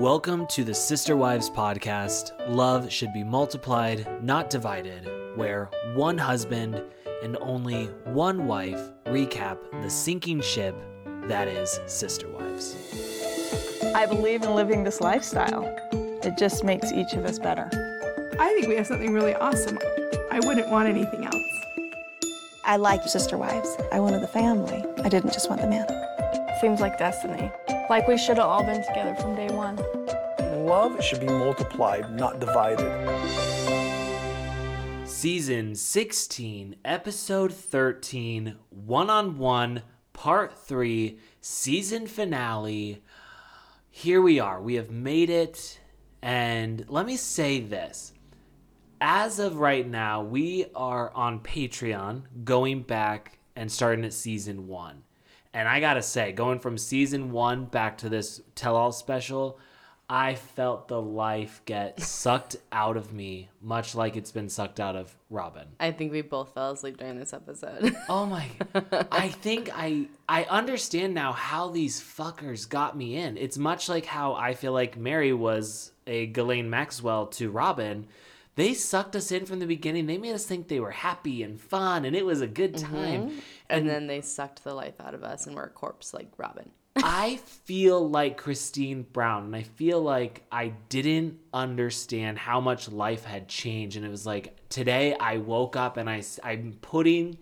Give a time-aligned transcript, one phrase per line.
[0.00, 2.32] Welcome to the Sister Wives podcast.
[2.48, 5.06] Love should be multiplied, not divided,
[5.36, 6.82] where one husband
[7.22, 10.74] and only one wife recap the sinking ship
[11.24, 12.78] that is Sister Wives.
[13.94, 15.64] I believe in living this lifestyle.
[15.92, 17.68] It just makes each of us better.
[18.40, 19.78] I think we have something really awesome.
[20.32, 21.44] I wouldn't want anything else.
[22.64, 23.76] I like sister wives.
[23.92, 24.82] I wanted the family.
[25.04, 25.86] I didn't just want the man.
[26.58, 27.52] Seems like destiny.
[27.90, 29.74] Like we should have all been together from day one.
[30.64, 32.88] Love should be multiplied, not divided.
[35.04, 39.82] Season 16, Episode 13, One on One,
[40.12, 43.02] Part 3, Season Finale.
[43.90, 44.62] Here we are.
[44.62, 45.80] We have made it.
[46.22, 48.12] And let me say this.
[49.00, 55.02] As of right now, we are on Patreon going back and starting at season one.
[55.52, 59.58] And I gotta say, going from season one back to this tell all special,
[60.08, 64.96] I felt the life get sucked out of me, much like it's been sucked out
[64.96, 65.68] of Robyn.
[65.78, 67.94] I think we both fell asleep during this episode.
[68.08, 68.48] Oh my!
[69.12, 73.36] I think I I understand now how these fuckers got me in.
[73.36, 78.06] It's much like how I feel like Meri was a Ghislaine Maxwell to Robyn.
[78.60, 80.04] They sucked us in from the beginning.
[80.04, 82.94] They made us think they were happy and fun, and it was a good mm-hmm.
[82.94, 83.42] time.
[83.70, 86.68] and then they sucked the life out of us and we're a corpse like Robyn.
[86.96, 93.24] I feel like Christine Brown, and I feel like I didn't understand how much life
[93.24, 93.96] had changed.
[93.96, 97.38] And it was like today I woke up and I I'm putting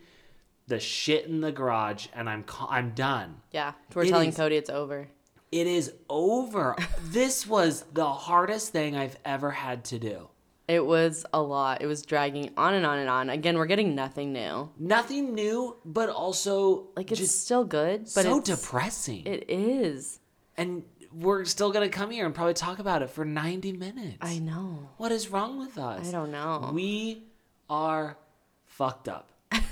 [0.68, 3.40] the shit in the garage, and I'm I'm done.
[3.50, 3.72] Yeah.
[3.92, 5.08] We're It telling is- Kody it's over.
[5.50, 6.76] It is over.
[7.02, 10.28] this was the hardest thing I've ever had to do.
[10.68, 11.80] It was a lot.
[11.80, 13.30] It was dragging on and on and on.
[13.30, 14.68] Again, we're getting nothing new.
[14.78, 19.26] Nothing new, but also Like it's just still good, but so it's, depressing.
[19.26, 20.20] It is.
[20.58, 24.18] and we're still gonna come here and probably talk about it for 90 minutes.
[24.20, 24.90] I know.
[24.98, 26.06] What is wrong with us?
[26.06, 26.70] I don't know.
[26.74, 27.22] We
[27.70, 28.18] are
[28.66, 29.30] fucked up.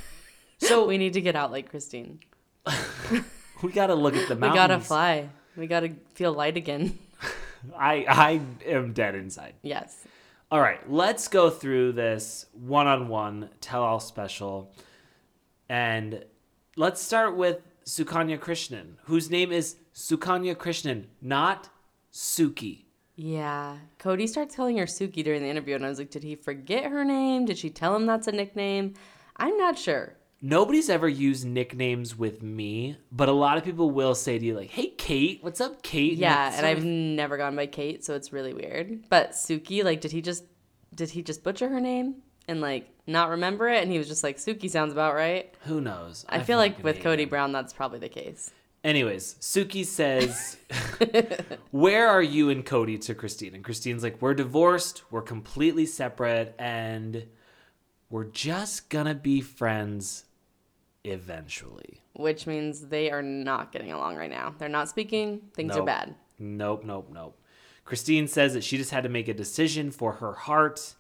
[0.59, 2.21] So We need to get out like Christine.
[3.63, 4.51] we gotta look at the mountains.
[4.53, 5.29] We gotta fly.
[5.57, 6.99] We gotta feel light again.
[7.77, 9.55] I I am dead inside.
[9.63, 10.05] yes.
[10.49, 14.73] All right, let's go through this one-on-one tell-all special,
[15.69, 16.25] and
[16.77, 21.69] let's start with Sukanya Krishnan, whose name is Sukanya Krishnan, not
[22.13, 22.85] Suki.
[23.17, 23.79] Yeah.
[23.99, 26.85] Kody starts calling her Suki during the interview, and I was like, did he forget
[26.85, 27.45] her name?
[27.45, 28.95] Did she tell him that's a nickname?
[29.39, 30.15] I'm not sure.
[30.49, 34.55] Nobody's ever used nicknames with me, but a lot of people will say to you
[34.55, 38.05] like, "Hey, Kate, what's up, Kate?" Yeah, it's and I've of- never gone by Kate,
[38.05, 39.09] so it's really weird.
[39.09, 40.45] But Suki, like, did he just
[40.95, 43.83] did he just butcher her name and like not remember it?
[43.83, 45.53] And he was just like, Suki sounds about right.
[45.63, 46.25] who knows.
[46.29, 47.29] I, feel like with Kody him.
[47.29, 48.53] Brown, that's probably the case.
[48.85, 50.59] Anyways, Suki says,
[51.73, 53.57] Where are you and Kody to Christine?
[53.57, 57.27] And Christine's like, We're divorced, we're completely separate, and
[58.11, 60.26] we're just gonna be friends
[61.07, 62.01] eventually.
[62.15, 64.55] Which means they are not getting along right now.
[64.59, 65.43] They're not speaking.
[65.55, 66.15] Things are bad.
[66.39, 67.39] Nope, nope, nope.
[67.85, 70.95] Christine says that she just had to make a decision for her heart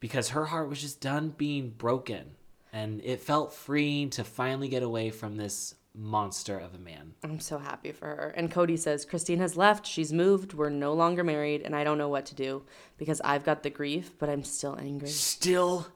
[0.00, 2.36] because her heart was just done being broken.
[2.72, 7.14] And it felt freeing to finally get away from this monster of a man.
[7.24, 8.32] I'm so happy for her.
[8.36, 9.86] And Kody says, Christine has left.
[9.86, 10.54] She's moved.
[10.54, 12.62] We're no longer married, and I don't know what to do
[12.96, 15.08] because I've got the grief, but I'm still angry.
[15.08, 15.88] still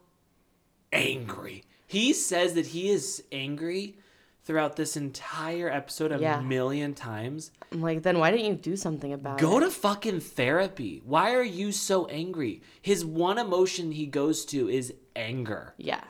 [0.93, 1.65] angry.
[1.87, 3.99] He says that he is angry
[4.45, 6.41] throughout this entire episode a Yeah.
[6.41, 7.50] million times.
[7.72, 9.50] I'm like, then why didn't you do something about Go it?
[9.53, 11.00] Go to fucking therapy.
[11.05, 12.62] Why are you so angry?
[12.83, 15.75] His one emotion he goes to is anger.
[15.78, 16.05] yeah.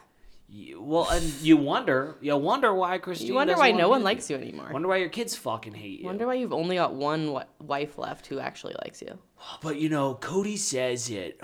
[0.47, 3.27] You, well, and you wonder, you wonder why Christine.
[3.27, 4.69] You wonder why no one likes you anymore.
[4.73, 6.07] Wonder why your kids fucking hate you.
[6.07, 9.19] Wonder why you've only got one wi- wife left who actually likes you.
[9.63, 11.41] But you know, Kody says it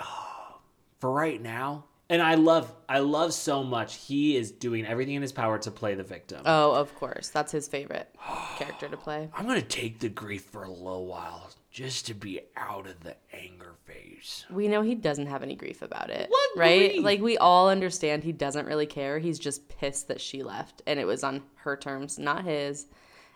[1.01, 1.87] for right now.
[2.11, 5.71] And I love I love so much he is doing everything in his power to
[5.71, 6.43] play the victim.
[6.45, 7.29] Oh, of course.
[7.29, 8.13] That's his favorite
[8.59, 9.31] character to play.
[9.33, 12.99] I'm going to take the grief for a little while just to be out of
[13.01, 14.45] the anger phase.
[14.51, 16.29] We know he doesn't have any grief about it.
[16.29, 16.91] What right?
[16.91, 17.05] grief?
[17.05, 19.21] Like we all understand he doesn't really care.
[19.21, 22.87] He's just pissed that she left and it was on her terms, not his,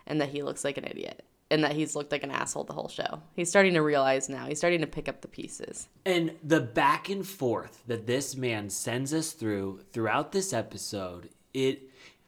[0.05, 1.23] and that he looks like an idiot.
[1.51, 3.21] And that he's looked like an asshole the whole show.
[3.35, 4.47] He's starting to realize now.
[4.47, 5.87] He's starting to pick up the pieces.
[6.05, 11.83] And the back and forth that this man sends us through throughout this episode, it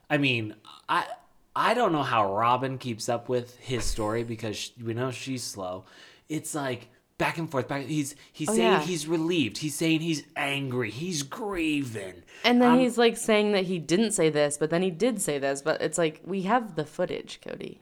[0.09, 0.55] I mean,
[0.87, 1.07] I
[1.55, 5.43] I don't know how Robyn keeps up with his story because sh we know she's
[5.43, 5.85] slow.
[6.29, 8.79] It's like back and forth back he's he's Oh, saying yeah.
[8.81, 13.63] he's relieved he's saying he's angry he's grieving And then Um, he's like saying that
[13.63, 15.63] he didn't say this, but then he did say this.
[15.63, 17.79] But it's like we have the footage, Kody.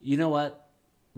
[0.00, 0.67] you know what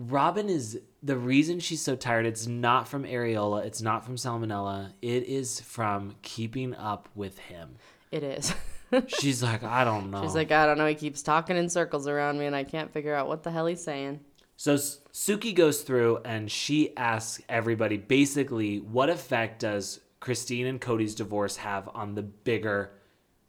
[0.09, 2.25] Robyn is the reason she's so tired.
[2.25, 3.65] It's not from areola.
[3.65, 4.93] It's not from salmonella.
[5.01, 7.75] It is from keeping up with him.
[8.11, 8.53] It is.
[9.07, 10.21] She's like, I don't know.
[10.21, 10.85] She's like, I don't know.
[10.85, 13.65] He keeps talking in circles around me, and I can't figure out what the hell
[13.65, 14.19] he's saying.
[14.57, 21.15] So Suki goes through and she asks everybody basically, what effect does Christine and Kody's
[21.15, 22.91] divorce have on the bigger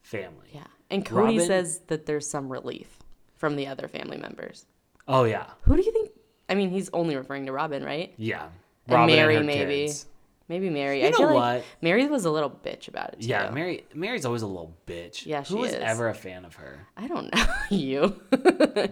[0.00, 0.48] family?
[0.54, 0.62] Yeah.
[0.90, 2.88] And Kody Robyn- says that there's some relief
[3.36, 4.64] from the other family members.
[5.06, 6.11] Oh yeah, Who do you think?
[6.52, 8.12] I mean, he's only referring to Robyn, right?
[8.18, 8.48] yeah.
[8.86, 9.86] And Robyn Meri, her maybe.
[9.86, 10.06] kids.
[10.48, 11.00] Maybe Meri.
[11.00, 11.64] You I know feel like what?
[11.80, 13.20] Meri was a little bitch about it.
[13.22, 13.28] Too.
[13.28, 13.86] Yeah, Meri.
[13.94, 15.24] Meri's always a little bitch.
[15.24, 15.76] Yeah, she Who was is.
[15.80, 16.86] ever a fan of her?
[16.96, 18.20] I don't know you.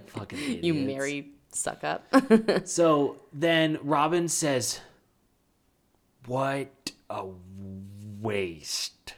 [0.07, 0.65] Fucking idiots.
[0.65, 2.05] you Meri suck up.
[2.67, 4.81] So then Robyn says,
[6.27, 7.27] "What a
[8.21, 9.15] waste."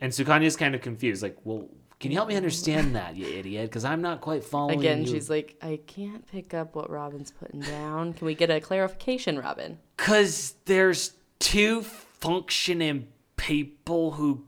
[0.00, 1.68] And Sukanya's kind of confused, like, "Well,
[2.00, 3.68] can you help me understand that, you idiot?
[3.70, 7.30] Because I'm not quite following Again, you." she's like, I can't pick up what Robyn's
[7.30, 8.14] putting down.
[8.14, 9.78] Can we get a clarification, Robyn?
[9.96, 14.44] Because there's two functioning people who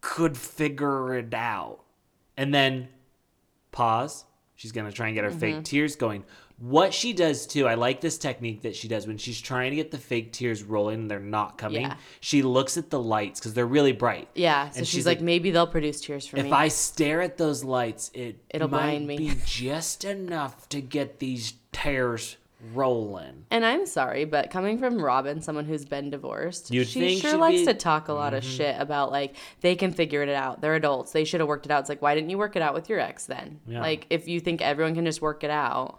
[0.00, 1.80] could figure it out.
[2.36, 2.88] And then
[3.72, 4.24] pause.
[4.54, 5.38] She's going to try and get her Mm-hmm.
[5.40, 6.24] fake tears going.
[6.64, 9.76] What she does too, I like this technique that she does when she's trying to
[9.76, 11.82] get the fake tears rolling and they're not coming.
[11.82, 11.96] Yeah.
[12.20, 14.28] She looks at the lights because they're really bright.
[14.36, 14.70] Yeah.
[14.70, 16.50] So And she's, like, maybe they'll produce tears for if me.
[16.50, 19.16] If I stare at those lights, it It'll might blind me.
[19.16, 22.36] be just enough to get these tears
[22.72, 23.44] rolling.
[23.50, 27.36] And I'm sorry, but coming from Robyn, someone who's been divorced, You'd she think sure
[27.36, 27.66] likes be- Mm-hmm.
[27.72, 30.60] to talk a lot of shit about like they can figure it out.
[30.60, 31.10] They're adults.
[31.10, 31.80] They should have worked it out.
[31.80, 33.58] It's like why didn't you work it out with your ex then?
[33.66, 33.80] Yeah.
[33.80, 35.98] Like if you think everyone can just work it out,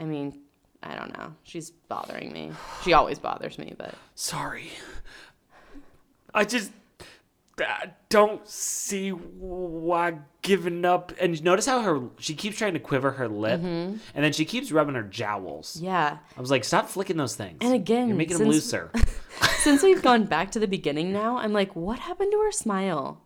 [0.00, 0.40] I mean,
[0.82, 1.34] I don't know.
[1.42, 2.52] She's bothering me.
[2.82, 4.70] She always bothers me, but sorry.
[6.34, 6.72] I just
[7.60, 11.12] uh, don't see why giving up.
[11.20, 14.72] And notice how her she keeps trying to quiver her lip, and then she keeps
[14.72, 15.76] rubbing her jowls.
[15.76, 15.84] Mm-hmm.
[15.84, 16.18] yeah.
[16.36, 17.58] I was like, stop flicking those things.
[17.60, 18.90] And again, you're making them looser.
[19.58, 23.20] Since we've gone back to the beginning now, I'm like, what happened to her smile?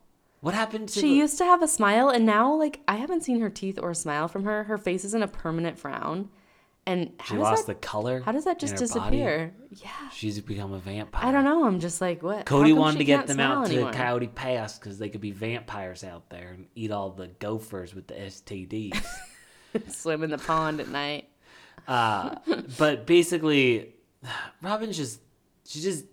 [0.44, 1.00] what happened to?
[1.00, 3.78] She the- used to have a smile, and now like I haven't seen her teeth
[3.80, 4.64] or a smile from her.
[4.64, 6.28] Her face is in a permanent frown,
[6.86, 8.20] and how she does lost that, the color.
[8.20, 8.86] How does that just her body.
[8.86, 9.54] disappear?
[9.70, 11.24] Yeah, She's become a vampire.
[11.26, 11.64] I don't know.
[11.64, 12.46] I'm just like, what?
[12.46, 13.90] Kody wanted to get them out anymore?
[13.90, 17.94] to Coyote Pass because they could be vampires out there and eat all the gophers
[17.94, 19.02] with the STDs.
[19.88, 21.28] swim in the pond at night.
[21.88, 22.36] Uh,
[22.78, 23.94] but basically,
[24.62, 25.20] Robyn's just
[25.66, 26.04] she just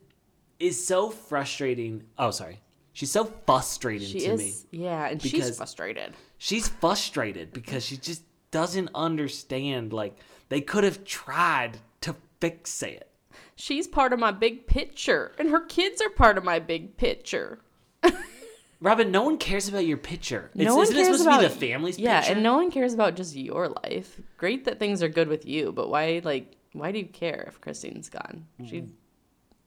[0.59, 2.03] is so frustrating.
[2.17, 2.59] Oh, sorry,
[2.93, 4.39] she's so frustrating She to is,
[4.71, 4.83] me.
[4.83, 6.13] yeah, and she's frustrated.
[6.37, 9.93] She's frustrated because she just doesn't understand.
[9.93, 10.17] Like
[10.51, 13.09] they could have tried to fix it.
[13.55, 17.61] She's part of my big picture, and her kids are part of my big picture.
[18.81, 20.51] Robyn, no one cares about your picture.
[20.53, 22.09] It's, no one isn't cares it supposed about to be the family's picture?
[22.09, 22.33] yeah, picture?
[22.33, 24.19] and no one cares about just your life.
[24.35, 27.61] Great that things are good with you, but why like why do you care if
[27.61, 28.45] Christine's gone?
[28.67, 28.89] She mm.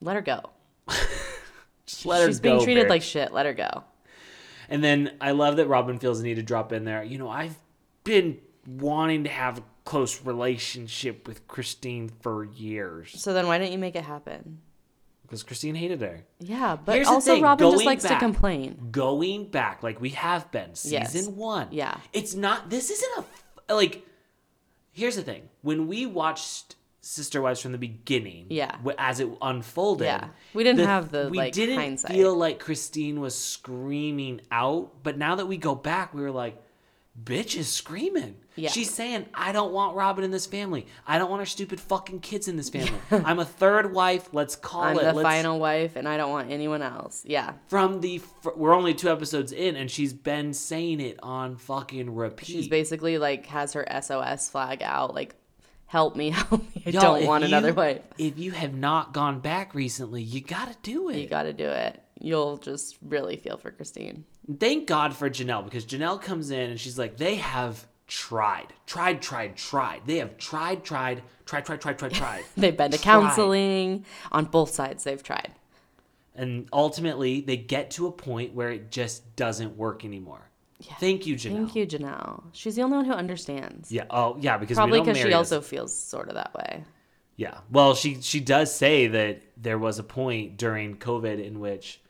[0.03, 0.51] let her go.
[1.87, 3.33] Just let her She's being treated like shit.
[3.33, 3.85] Let her go.
[4.69, 7.03] And then I love that Robyn feels the need to drop in there.
[7.03, 7.57] You know, I've
[8.05, 13.79] been wanting to have close relationship with Christine for years So then why didn't you
[13.79, 14.61] make it happen?
[15.23, 16.21] because Christine hated her.
[16.39, 18.89] Yeah, but Here's also Robyn just likes to complain.
[18.93, 21.13] Going back, like we have been, Yes.
[21.13, 21.69] season one.
[21.71, 21.97] Yeah.
[22.13, 23.25] It's not, this isn't
[23.69, 24.07] a like,
[24.93, 25.49] here's the thing.
[25.63, 28.77] When we watched Sister Wives from the beginning, Yeah.
[28.99, 30.29] as it unfolded, Yeah.
[30.53, 32.13] We didn't have the, we like, didn't hindsight.
[32.13, 36.63] feel like Christine was screaming out, but now that we go back, we were like,
[37.23, 38.37] bitch is screaming.
[38.57, 38.71] Yeah.
[38.71, 40.87] She's saying, I don't want Robyn in this family.
[41.07, 42.93] I don't want our stupid fucking kids in this family.
[43.11, 44.29] I'm a third wife.
[44.33, 45.03] Let's call I'm it.
[45.03, 47.23] the Let's- final wife, and I don't want anyone else.
[47.27, 51.57] Yeah, from the fr- we're only two episodes in and she's been saying it on
[51.57, 52.47] fucking repeat.
[52.47, 55.35] she's basically like has her SOS flag out, like
[55.87, 56.83] help me, help me.
[56.87, 58.03] I don't want another wife.
[58.19, 61.19] If you have not gone back recently, you gotta do it.
[61.19, 62.01] You got to do it.
[62.21, 64.25] You'll just really feel for Christine.
[64.59, 69.23] Thank God for Janelle because Janelle comes in and she's like, they have tried, tried,
[69.23, 70.03] tried, tried.
[70.07, 72.45] They have tried, tried, tried, tried, tried, tried, tried.
[72.57, 73.05] They've been to Tried.
[73.05, 75.05] counseling on both sides.
[75.05, 75.53] They've tried.
[76.35, 80.51] and ultimately, they get to a point where it just doesn't work anymore.
[81.01, 81.53] Thank you, Janelle.
[81.55, 82.43] Thank you, Janelle.
[82.53, 83.91] She's the only one who understands.
[83.91, 84.05] Yeah.
[84.11, 84.59] Oh, yeah.
[84.59, 86.85] Because Probably because she also feels sort of that way.
[87.37, 87.59] Yeah.
[87.71, 92.01] Well, she she does say that there was a point during COVID in which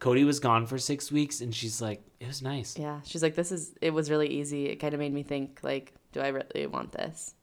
[0.00, 3.34] Kody was gone for six weeks, and she's like, "It was nice." Yeah, she's like,
[3.34, 3.74] this is.
[3.80, 4.66] It was really easy.
[4.66, 7.34] It kind of made me think, like, do I really want this?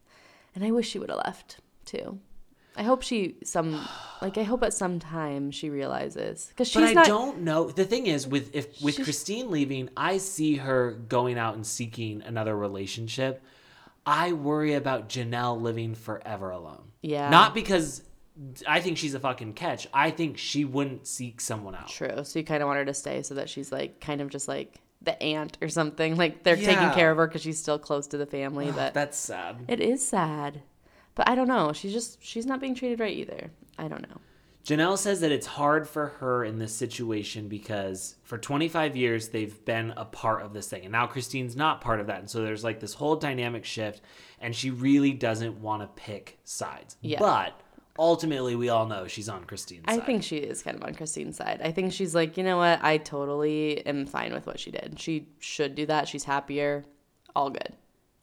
[0.55, 2.19] And I wish she would have left too.
[2.77, 3.85] I hope she some
[4.21, 7.05] like I hope at some time she realizes because she's But I not.
[7.05, 7.69] don't know.
[7.69, 12.21] The thing is, with if with Christine leaving, I see her going out and seeking
[12.21, 13.43] another relationship.
[14.05, 16.83] I worry about Janelle living forever alone.
[17.01, 17.29] Yeah.
[17.29, 18.03] Not because
[18.67, 19.87] I think she's a fucking catch.
[19.93, 21.87] I think she wouldn't seek someone out.
[21.87, 22.23] True.
[22.23, 24.47] So you kind of want her to stay so that she's like kind of just
[24.47, 26.15] like the aunt or something.
[26.17, 28.71] Like they're taking care of her because she's still close to the family.
[28.71, 29.65] But That's sad.
[29.67, 30.61] it is sad.
[31.15, 31.71] But I don't know.
[31.71, 33.51] She's just she's not being treated right either.
[33.77, 34.17] I don't know.
[34.65, 39.63] Janelle says that it's hard for her in this situation because for 25 years they've
[39.63, 40.81] been a part of this thing.
[40.83, 42.19] And now Christine's not part of that.
[42.19, 44.01] And so there's like this whole dynamic shift.
[44.41, 46.97] And she really doesn't want to pick sides.
[47.01, 47.19] Yeah.
[47.19, 47.59] But
[47.97, 50.05] ultimately, we all know she's on Christine's I side.
[50.05, 51.61] think she is kind of on Christine's side.
[51.63, 52.83] I think she's like, you know what?
[52.83, 54.99] I totally am fine with what she did.
[54.99, 56.07] She should do that.
[56.07, 56.83] She's happier.
[57.35, 57.73] All good.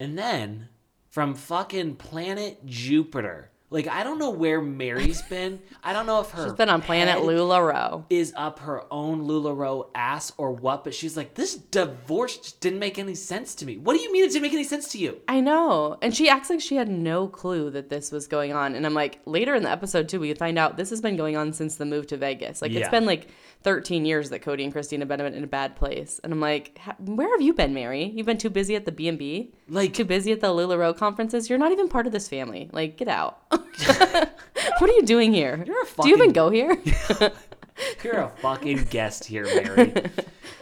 [0.00, 0.68] And then
[1.10, 3.50] from fucking planet Jupiter.
[3.72, 5.60] Like, I don't know where Meri's been.
[5.82, 6.44] I don't know if her.
[6.44, 8.04] She's been on planet LuLaRoe.
[8.10, 12.78] is up her own LuLaRoe ass or what, but she's like, this divorce just didn't
[12.78, 13.78] make any sense to me.
[13.78, 15.20] What do you mean it didn't make any sense to you?
[15.28, 15.96] I know.
[16.02, 18.74] And she acts like she had no clue that this was going on.
[18.74, 21.36] And I'm like, later in the episode, too, we find out this has been going
[21.36, 22.62] on since the move to Vegas.
[22.62, 22.80] Like, Yeah.
[22.80, 23.28] it's been like
[23.62, 26.20] 13 years that Kody and Christine have been in a bad place.
[26.22, 28.04] And I'm like, where have you been, Meri?
[28.14, 29.52] You've been too busy at the B&B?
[29.68, 31.48] Like- too busy at the LuLaRoe conferences?
[31.48, 32.68] You're not even part of this family.
[32.72, 33.40] Like, get out.
[33.50, 35.62] what are you doing here?
[35.66, 36.76] You're a Do you even go here?
[38.04, 39.94] You're a fucking guest here, Meri.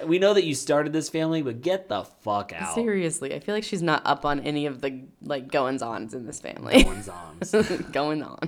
[0.05, 2.75] we know that you started this family, but get the fuck out.
[2.75, 6.27] Seriously, I feel like she's not up on any of the like goings ons in
[6.27, 6.85] this family.
[6.85, 7.53] One's ons.
[7.93, 8.39] Going on.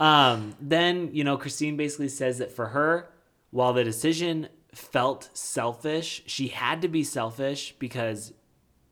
[0.00, 3.10] Um, then, you know, Christine basically says that for her,
[3.50, 8.32] while the decision felt selfish, she had to be selfish because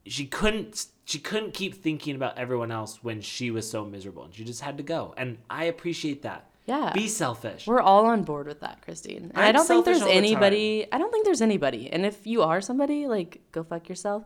[0.07, 4.35] she couldn't she couldn't keep thinking about everyone else when she was so miserable and
[4.35, 5.15] she just had to go.
[5.17, 6.51] And I appreciate that.
[6.67, 6.91] Yeah.
[6.93, 7.65] Be selfish.
[7.69, 9.31] We're all on board with that, Christine.
[9.33, 10.85] And I don't think there's all the anybody.
[10.91, 11.89] I don't think there's anybody.
[11.93, 14.25] And if you are somebody, like go fuck yourself.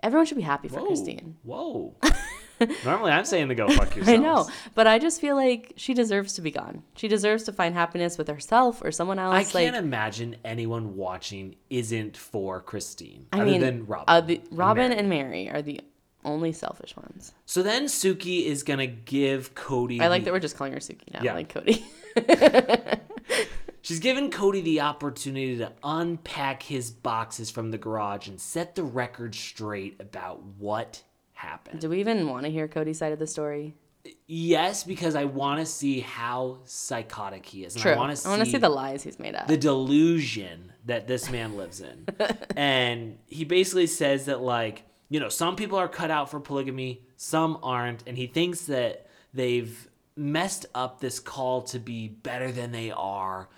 [0.00, 0.86] Everyone should be happy for Whoa.
[0.86, 1.36] Christine.
[1.42, 1.96] Whoa.
[2.84, 4.08] Normally I'm saying to go fuck yourself.
[4.16, 6.84] I know, but I just feel like she deserves to be gone.
[6.94, 9.34] She deserves to find happiness with herself or someone else.
[9.34, 14.04] I can't like, imagine anyone watching isn't for Christine, I other mean, than Robyn.
[14.06, 14.98] uh, the, and Robyn Meri.
[14.98, 15.80] and Meri are the
[16.24, 17.32] only selfish ones.
[17.46, 20.00] so then Suki is gonna give Kody.
[20.00, 21.34] I like that we're just calling her Suki now, Yeah.
[21.34, 21.82] like Kody.
[23.84, 28.84] She's given Kody the opportunity to unpack his boxes from the garage and set the
[28.84, 31.02] record straight about what
[31.32, 31.80] happened.
[31.80, 33.74] Do we even want to hear Kody's side of the story?
[34.26, 37.74] yes, because I want to see how psychotic he is.
[37.76, 37.92] And True.
[37.92, 39.46] I want to see, I want to see the lies he's made up.
[39.46, 42.06] the delusion that this man lives in.
[42.56, 47.02] and he basically says that like, you know, some people are cut out for polygamy,
[47.16, 52.72] some aren't, and he thinks that they've messed up this call to be better than
[52.72, 53.50] they are,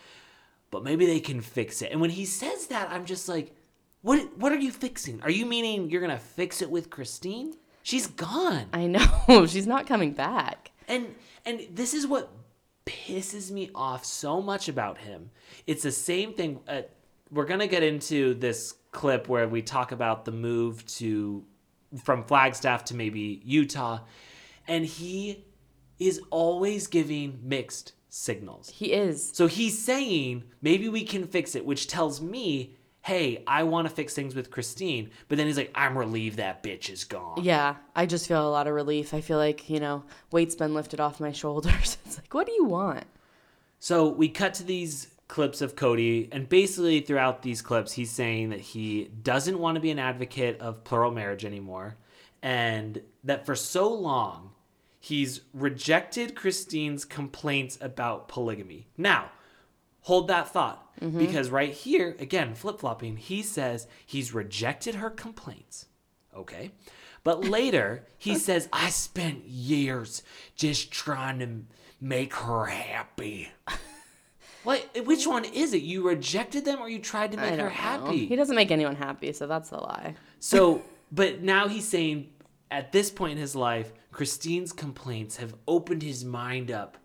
[0.73, 1.93] but maybe they can fix it.
[1.93, 3.55] And when he says that, I'm just like,
[4.03, 5.23] what what are you fixing?
[5.23, 7.55] Are you meaning you're going to fix it with Christine?
[7.85, 8.67] She's gone.
[8.73, 10.73] I know she's not coming back.
[10.89, 11.15] And
[11.47, 12.33] and this is what
[12.85, 15.31] pisses me off so much about him.
[15.69, 16.59] It's the same thing.
[16.67, 16.83] Uh,
[17.31, 21.45] we're gonna get into this clip where we talk about the move to
[22.03, 24.01] from Flagstaff to maybe Utah,
[24.67, 25.45] and he
[25.99, 28.71] is always giving mixed signals.
[28.71, 29.31] He is.
[29.35, 33.95] So he's saying maybe we can fix it, which tells me, hey, I want to
[33.95, 35.11] fix things with Christine.
[35.29, 37.43] But then he's like, I'm relieved that bitch is gone.
[37.43, 39.13] Yeah, I just feel a lot of relief.
[39.13, 41.99] I feel like, you know, weight's been lifted off my shoulders.
[42.07, 43.05] It's like, what do you want?
[43.79, 48.51] So we cut to these clips of Kody, and basically throughout these clips, he's saying
[48.51, 51.97] that he doesn't want to be an advocate of plural marriage anymore,
[52.43, 54.51] and that for so long,
[55.01, 58.87] he's rejected Christine's complaints about polygamy.
[58.97, 59.31] Now,
[60.03, 61.19] hold that thought, mm-hmm.
[61.19, 65.87] because right here, again, flip flopping, he says he's rejected her complaints.
[66.37, 66.73] Okay.
[67.23, 70.23] But later, he says, I spent years
[70.55, 71.65] just trying to
[72.01, 73.51] make her happy.
[74.65, 74.87] What?
[75.05, 75.83] Which one is it?
[75.83, 77.71] You rejected them or you tried to make don't her know.
[77.71, 78.27] happy?
[78.27, 80.17] He doesn't make anyone happy, so that's a lie.
[80.41, 82.31] So, but now he's saying
[82.71, 86.97] at this point in his life, Christine's complaints have opened his mind up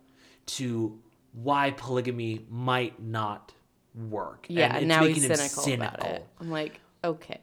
[0.46, 0.98] to
[1.32, 3.52] why polygamy might not
[3.94, 4.46] work.
[4.48, 6.26] Yeah, it's now he's making him cynical, about it.
[6.40, 7.40] I'm like, okay.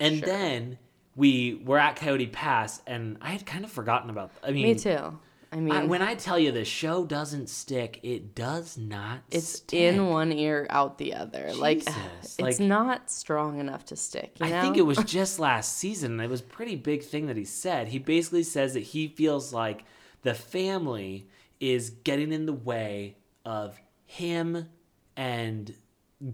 [0.00, 0.78] And then
[1.16, 4.30] we were at Coyote Pass, and I had kind of forgotten about.
[4.42, 5.18] I mean, Me too.
[5.54, 9.20] I mean, I, when I tell you the show doesn't stick, it does not.
[9.30, 9.78] it's stick.
[9.78, 11.52] in one ear, out the other.
[11.54, 14.32] like, Jesus, it's not strong enough to stick.
[14.40, 14.58] You know?
[14.58, 16.12] I think it was just last season.
[16.12, 17.86] And it was a pretty big thing that he said.
[17.86, 19.84] He basically says that he feels like
[20.22, 21.28] the family
[21.60, 24.68] is getting in the way of him
[25.16, 25.72] and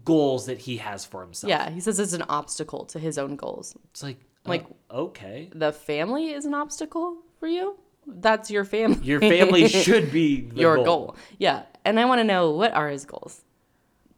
[0.02, 1.50] goals that he has for himself.
[1.50, 3.76] Yeah, he says it's an obstacle to his own goals.
[3.90, 5.50] It's like, Like- like okay.
[5.54, 7.76] The family is an obstacle for you.
[8.16, 8.98] That's your family.
[9.02, 10.84] Your family should be your goal.
[10.84, 11.16] goal.
[11.38, 11.62] Yeah.
[11.84, 13.42] And I want to know what are his goals?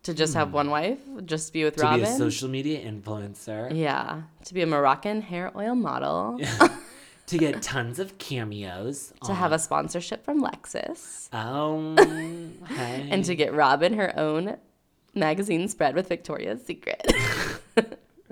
[0.05, 1.81] To just have one wife, just be with Hmm.
[1.83, 1.99] To Robyn.
[2.01, 3.71] be a social media influencer.
[3.73, 6.41] yeah, to be a Moroccan hair oil model,
[7.27, 9.13] To get tons of cameos.
[9.27, 11.97] to have a sponsorship from Lexus, Um,
[12.67, 13.07] hey.
[13.13, 14.57] and to get Robyn her own
[15.15, 17.01] magazine spread with Victoria's Secret.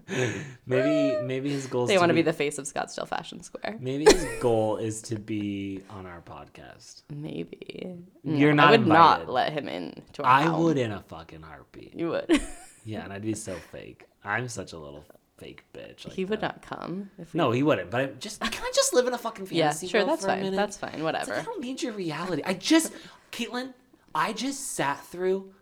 [0.66, 1.87] maybe maybe his goal.
[1.87, 3.78] they want to be the face of Scottsdale Fashion Square.
[3.80, 7.02] Maybe his goal is to be on our podcast.
[7.11, 7.97] Maybe.
[8.23, 11.00] You're No, not I would not let him in to our I would in a
[11.02, 11.95] fucking heartbeat.
[11.95, 12.40] You would.
[12.87, 14.07] Yeah, and I'd be so fake.
[14.25, 15.04] I'm such a little
[15.37, 16.07] fake bitch.
[16.07, 16.57] Like he would that.
[16.57, 17.38] not come if we.
[17.38, 17.90] No, he wouldn't.
[17.90, 19.87] But I just can I just live in a fucking fantasy?
[19.87, 20.04] Yeah, sure.
[20.07, 20.50] That's fine.
[20.57, 21.02] That's fine.
[21.02, 21.33] Whatever.
[21.33, 22.42] like, I don't need your reality.
[22.45, 22.95] I just,
[23.33, 23.75] Caitlin,
[24.14, 25.52] I just sat through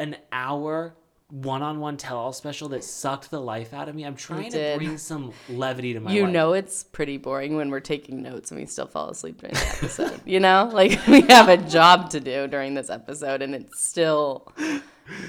[0.00, 0.96] an hour
[1.30, 4.04] one-on-one tell-all special that sucked the life out of me.
[4.04, 4.78] I'm trying to did.
[4.78, 6.32] bring some levity to my you life.
[6.32, 9.66] know it's pretty boring when we're taking notes and we still fall asleep during the
[9.76, 10.20] episode.
[10.24, 14.52] you know, like we have a job to do during this episode, and it's still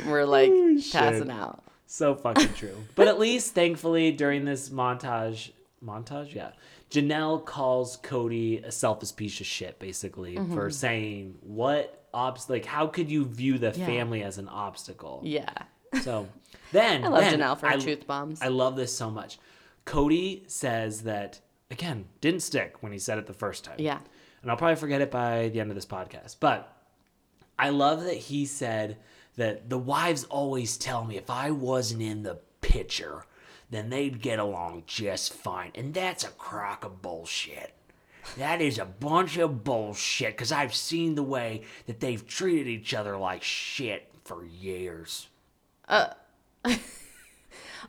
[0.08, 0.52] we're like
[0.92, 1.64] passing out.
[1.88, 2.76] So fucking true.
[2.96, 5.52] but at least, thankfully, during this montage,
[5.84, 6.52] montage, yeah,
[6.92, 10.54] Janelle calls Kody a selfish piece of shit, basically, Mm-hmm.
[10.54, 15.22] for saying what obs like how could you view the family as an obstacle?
[15.24, 15.50] Yeah,
[16.02, 16.28] So
[16.72, 18.42] then I love then Janelle for her I- truth bombs.
[18.42, 19.40] I love this so much.
[19.86, 21.40] Kody says that
[21.72, 23.76] again didn't stick when he said it the first time.
[23.78, 24.00] yeah,
[24.42, 26.38] and I'll probably forget it by the end of this podcast.
[26.40, 26.74] But
[27.58, 28.98] I love that he said
[29.38, 33.26] that the wives always tell me if I wasn't in the picture,
[33.70, 35.72] then they'd get along just fine.
[35.76, 37.74] And that's a crock of bullshit.
[38.38, 42.94] That is a bunch of bullshit because I've seen the way that they've treated each
[42.94, 45.28] other like shit for years.
[45.88, 46.08] Uh,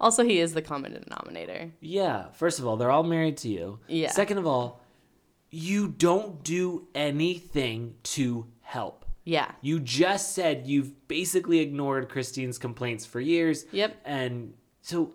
[0.00, 1.70] also, he is the common denominator.
[1.80, 3.80] Yeah, first of all, they're all married to you.
[3.88, 4.10] Yeah.
[4.10, 4.80] Second of all,
[5.50, 9.04] you don't do anything to help.
[9.24, 13.66] Yeah, You just said you've basically ignored Christine's complaints for years.
[13.72, 13.94] Yep.
[14.06, 15.12] And so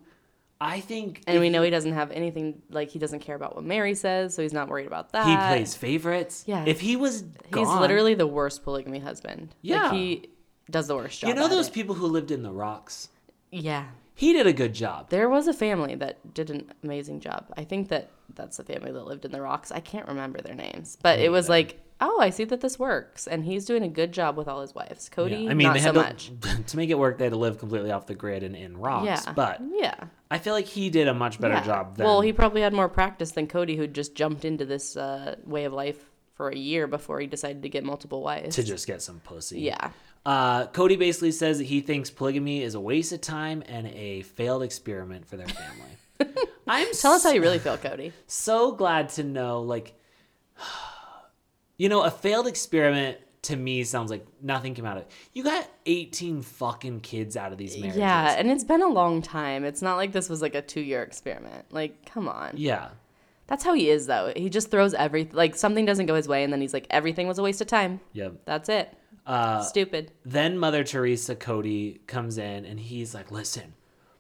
[0.62, 3.64] I think and we know he doesn't have anything like he doesn't care about what
[3.64, 5.26] Meri says, so he's not worried about that.
[5.26, 6.44] he plays favorites.
[6.46, 6.64] Yeah.
[6.68, 9.56] If he was He's gone, literally the worst polygamy husband.
[9.64, 9.86] Yeah.
[9.86, 10.30] like, he
[10.74, 11.30] does the worst job.
[11.30, 11.74] You know those it.
[11.74, 13.08] people who lived in the rocks?
[13.52, 15.10] Yeah, He did a good job.
[15.10, 17.46] There was a family that did an amazing job.
[17.56, 19.72] I think that that's the family that lived in the rocks.
[19.72, 23.28] I can't remember their names, but it was like, oh, I see that this works,
[23.28, 25.10] and he's doing a good job with all his wives.
[25.10, 25.52] Kody, Yeah.
[25.52, 26.32] I mean, not they so had much.
[26.42, 27.18] to, to make it work.
[27.18, 29.06] They had to live completely off the grid and in rocks.
[29.06, 29.96] Yeah, But yeah,
[30.30, 31.64] I feel like he did a much better yeah.
[31.64, 31.98] job.
[31.98, 35.36] Than, Well, he probably had more practice than Kody, who just jumped into this uh,
[35.46, 38.56] way of life for a year before he decided to get multiple wives.
[38.56, 39.62] to just get some pussy.
[39.62, 39.92] yeah,
[40.26, 44.22] Uh, Kody basically says that he thinks polygamy is a waste of time and a
[44.22, 46.36] failed experiment for their family.
[46.68, 48.14] I'm tell us how you really feel, Kody.
[48.28, 49.94] so glad to know like
[51.78, 55.44] you know a failed experiment to me sounds like nothing came out of it you
[55.44, 59.66] got 18 fucking kids out of these marriages Yeah, and it's been a long time.
[59.66, 61.66] It's not like this was like a two-year experiment.
[61.72, 62.54] Like, come on.
[62.56, 62.90] yeah
[63.48, 64.32] That's how he is, though.
[64.34, 65.36] He just throws everything.
[65.36, 67.68] Like something doesn't go his way, and then he's like, "Everything was a waste of
[67.68, 68.96] time." yep That's it.
[69.26, 70.12] Uh, Stupid.
[70.26, 73.74] then mother teresa kody comes in and he's like listen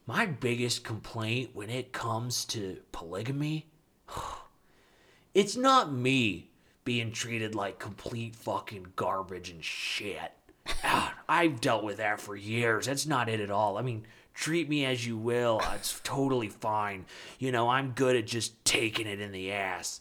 [0.05, 3.67] my biggest complaint when it comes to polygamy
[5.33, 6.49] it's not me
[6.85, 10.31] being treated like complete fucking garbage and shit.
[10.85, 12.85] Ah, i've dealt with that for years.
[12.85, 13.77] That's not it at all.
[13.77, 15.61] I mean treat me as you will.
[15.75, 17.05] It's totally fine.
[17.39, 19.99] You know i'm good at just taking it in the ass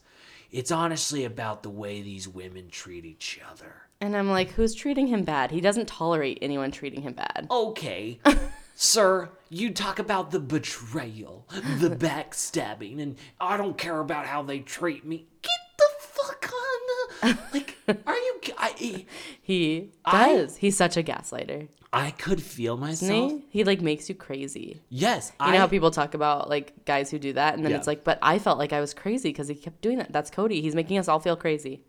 [0.53, 5.07] it's honestly about the way these women treat each other And I'm like, who's treating
[5.09, 5.51] him bad?
[5.51, 7.47] He doesn't tolerate anyone treating him bad.
[7.51, 8.21] Okay.
[8.75, 11.47] Sir, you talk about the betrayal,
[11.79, 15.27] the backstabbing, and I don't care about how they treat me.
[15.43, 16.81] Get the fuck on
[17.35, 17.39] the.
[17.53, 18.41] Like, are you.
[18.63, 19.05] I,
[19.43, 20.57] He I- does.
[20.57, 21.69] He's such a gaslighter.
[21.95, 23.33] I could feel myself.
[23.33, 23.45] he?
[23.59, 24.81] He like makes you crazy.
[24.89, 25.31] Yes.
[25.39, 27.77] You I, know how people talk about like guys who do that, and then Yeah.
[27.79, 30.11] it's like, but I felt like I was crazy because he kept doing that.
[30.11, 30.63] That's Kody.
[30.63, 31.83] He's making us all feel crazy.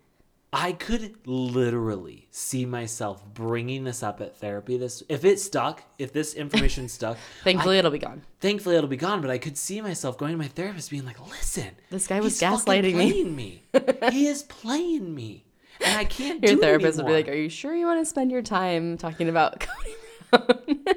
[0.55, 4.77] I could literally see myself bringing this up at therapy.
[4.77, 8.21] This, if it stuck, if this information stuck, Thankfully, it'll be gone.
[8.39, 9.21] thankfully it'll be gone.
[9.21, 12.39] But I could see myself going to my therapist, being like, "Listen, This guy was
[12.41, 13.63] gaslighting me." me.
[14.11, 15.45] he is playing me,
[15.81, 18.01] and I can't Your do therapist it would be like, "Are you sure you want
[18.01, 20.95] to spend your time talking about Kody Brown?"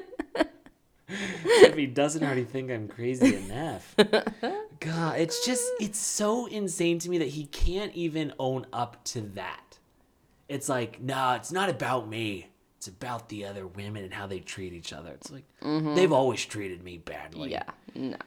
[1.09, 3.95] if he doesn't already think I'm crazy enough.
[4.79, 9.21] God, it's just it's so insane to me that he can't even own up to
[9.35, 9.77] that.
[10.49, 12.47] It's like, no, it's not about me.
[12.77, 15.11] It's about the other women and how they treat each other.
[15.11, 15.95] It's like mm-hmm.
[15.95, 17.51] they've always treated me badly.
[17.51, 17.63] yeah,
[17.95, 18.17] no.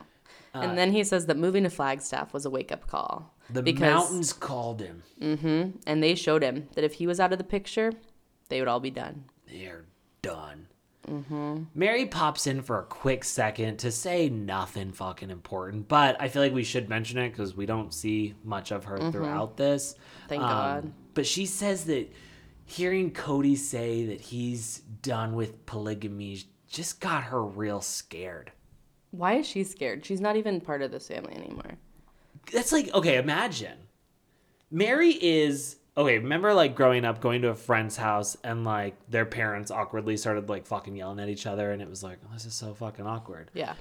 [0.54, 3.32] Uh, and then he says that moving to Flagstaff was a wake up call.
[3.52, 5.02] The because, mountains called him.
[5.20, 5.78] Mm-hmm.
[5.86, 7.92] And they showed him that if he was out of the picture,
[8.48, 9.24] they would all be done.
[9.46, 9.84] They're
[10.22, 10.66] done.
[11.08, 11.62] Mm-hmm.
[11.74, 16.42] Meri pops in for a quick second to say nothing fucking important, but I feel
[16.42, 19.94] like we should mention it because we don't see much of her throughout this.
[19.94, 20.92] Um, Thank God.
[21.14, 22.12] But she says that
[22.66, 28.52] hearing Kody say that he's done with polygamy just got her real scared.
[29.10, 30.04] Why is she scared?
[30.04, 31.78] She's not even part of this family anymore.
[32.52, 33.78] That's like, okay, imagine.
[34.70, 39.26] Meri is okay, remember like growing up going to a friend's house and like their
[39.26, 42.46] parents awkwardly started like fucking yelling at each other and it was like, oh, this
[42.46, 43.50] is so fucking awkward.
[43.54, 43.74] Yeah.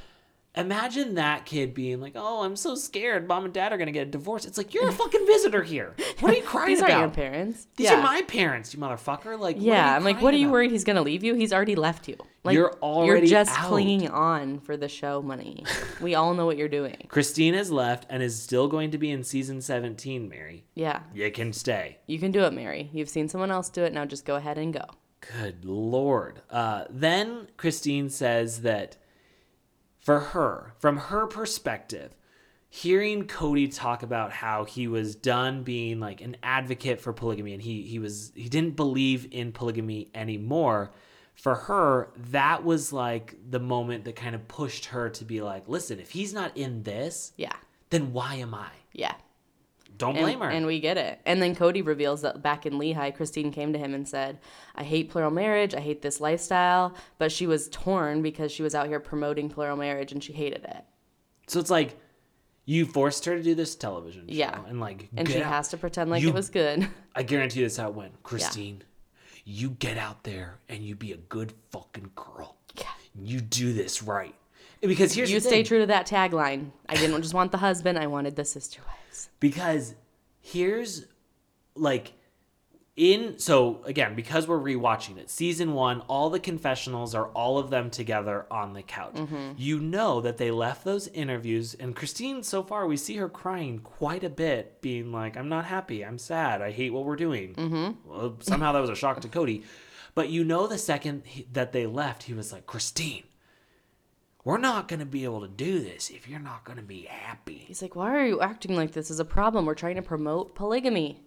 [0.60, 3.28] Imagine that kid being like, "Oh, I'm so scared.
[3.28, 5.96] Mom and Dad are gonna get a divorce." It's like you're a fucking visitor here.
[6.20, 6.92] What are you crying These about?
[6.92, 7.68] aren't your parents.
[7.76, 8.00] These yeah.
[8.00, 9.40] are my parents, you motherfucker.
[9.40, 10.54] Like, Yeah, I'm like, what are you about?
[10.54, 11.34] worried he's gonna leave you?
[11.36, 12.18] He's already left you.
[12.44, 13.68] Like You're already you're just out.
[13.68, 15.66] clinging on for the show money.
[16.02, 16.96] we all know what you're doing.
[17.10, 20.30] Christine has left and is still going to be in season 17.
[20.30, 21.98] Meri, Yeah, you can stay.
[22.08, 22.90] you can do it, Meri.
[22.94, 23.92] You've seen someone else do it.
[23.94, 24.86] Now just go ahead and go.
[25.38, 26.42] Good lord.
[26.50, 28.96] Uh, then Christine says that
[30.10, 32.16] for her, from her perspective,
[32.68, 37.62] hearing Kody talk about how he was done being like an advocate for polygamy and
[37.62, 40.90] he he was he didn't believe in polygamy anymore.
[41.36, 45.70] For her, that was like the moment that kind of pushed her to be like,
[45.70, 47.54] listen, if he's not in this, Yeah,
[47.92, 48.70] then why am I?
[48.94, 49.14] yeah.
[50.00, 50.50] Don't And, blame her.
[50.50, 51.20] and we get it.
[51.28, 54.40] And then Kody reveals that back in Lehi, Christine came to him and said,
[54.74, 55.76] I hate plural marriage.
[55.76, 56.96] I hate this lifestyle.
[57.20, 60.64] But she was torn because she was out here promoting plural marriage and she hated
[60.64, 60.84] it.
[61.48, 62.00] so it's like
[62.66, 64.60] you forced her to do this television show Yeah.
[64.68, 65.52] and like And she out.
[65.52, 66.88] has to pretend like You- it was good.
[67.16, 68.24] I guarantee you this how it went.
[68.24, 68.84] Christine,
[69.44, 72.58] you get out there and you be a good fucking girl.
[72.76, 72.84] Yeah.
[73.20, 74.36] You do this right.
[74.82, 76.72] Because here's you stay true to that tagline.
[76.88, 79.30] I didn't just want the husband, I wanted the sister wives.
[79.40, 79.96] Because
[80.42, 81.06] here's
[81.76, 82.14] like
[83.00, 87.70] in so again because we're rewatching it season one all the confessionals are all of
[87.70, 89.54] them together on the couch Mm-hmm.
[89.58, 93.80] you know that they left those interviews and christine so far we see her crying
[93.80, 97.54] quite a bit being like i'm not happy i'm sad i hate what we're doing
[97.54, 98.10] mm-hmm.
[98.10, 99.64] well, somehow that was a shock to kody
[100.14, 103.24] but you know the second he, that they left he was like christine
[104.50, 107.04] we're not going to be able to do this if you're not going to be
[107.04, 109.66] happy He's like, Why are you acting like this is a problem?
[109.66, 111.22] We're trying to promote polygamy.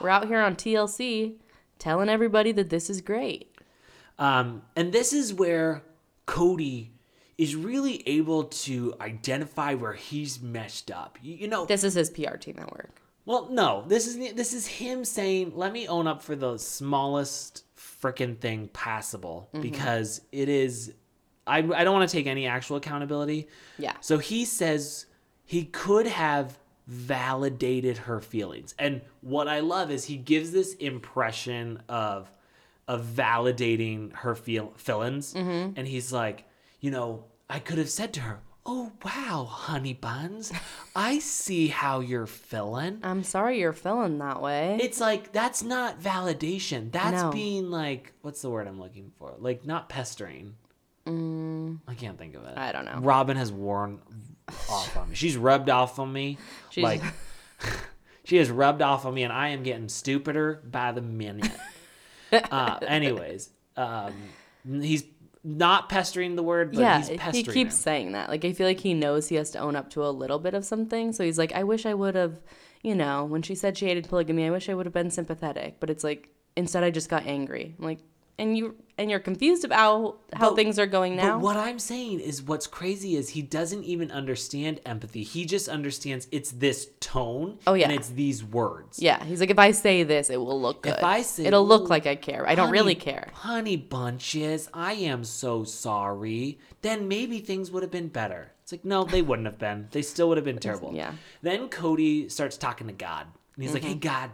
[0.00, 1.34] We're out here on TLC
[1.78, 3.50] telling everybody that this is great.
[4.18, 5.82] Um, and this is where
[6.28, 6.90] Kody
[7.38, 11.18] is really able to identify where he's messed up.
[11.22, 13.00] You, you know, This is his PR team at work.
[13.24, 17.64] well, no, this is this is him saying, "Let me own up for the smallest
[17.76, 20.94] freaking thing possible," because it is.
[21.46, 23.48] I I don't want to take any actual accountability.
[23.78, 23.94] Yeah.
[24.00, 25.06] So he says
[25.44, 28.74] he could have validated her feelings.
[28.78, 32.30] And what I love is he gives this impression of
[32.86, 35.32] of validating her feel feelings.
[35.34, 35.72] Mm-hmm.
[35.76, 36.44] And he's like,
[36.80, 40.52] you know, I could have said to her, "Oh, wow, honey buns.
[40.94, 44.78] I see how you're feeling." I'm sorry you're feeling that way.
[44.82, 46.92] It's like that's not validation.
[46.92, 47.30] That's No.
[47.30, 49.34] being like what's the word I'm looking for?
[49.38, 50.56] Like not pestering.
[51.06, 52.54] I can't think of it.
[52.54, 52.58] Mm.
[52.58, 52.98] I don't know.
[53.00, 54.00] Robyn has worn
[54.70, 55.14] off on me.
[55.14, 56.38] She's rubbed off on me.
[56.70, 57.02] She's- like
[58.24, 61.50] she has rubbed off on me, and I am getting stupider by the minute.
[62.32, 64.12] uh, anyways, um,
[64.64, 65.04] he's
[65.42, 67.70] not pestering the word, but yeah, he's he keeps him.
[67.70, 68.30] saying that.
[68.30, 70.54] Like, I feel like he knows he has to own up to a little bit
[70.54, 71.12] of something.
[71.12, 72.40] So he's like, I wish I would have,
[72.82, 75.80] you know, when she said she hated polygamy, I wish I would have been sympathetic.
[75.80, 77.74] But it's like, instead, I just got angry.
[77.78, 77.98] I'm like,
[78.38, 81.32] and you and you're confused about how But- things are going now.
[81.36, 85.24] But what I'm saying is what's crazy is he doesn't even understand empathy.
[85.24, 87.86] He just understands it's this tone Oh, yeah.
[87.88, 89.00] and it's these words.
[89.00, 90.94] yeah, he's like, if I say this, it will look good.
[90.98, 92.48] If I say it'll look like I care.
[92.48, 93.30] I don't really care.
[93.34, 96.58] Honey bunches, I am so sorry.
[96.82, 98.52] Then maybe things would have been better.
[98.62, 99.88] It's like, no, they wouldn't have been.
[99.90, 100.92] They still would have been terrible.
[100.94, 101.08] yeah.
[101.08, 101.16] Mm-hmm.
[101.42, 103.26] Then Kody starts talking to God.
[103.56, 104.30] And he's like, hey, God,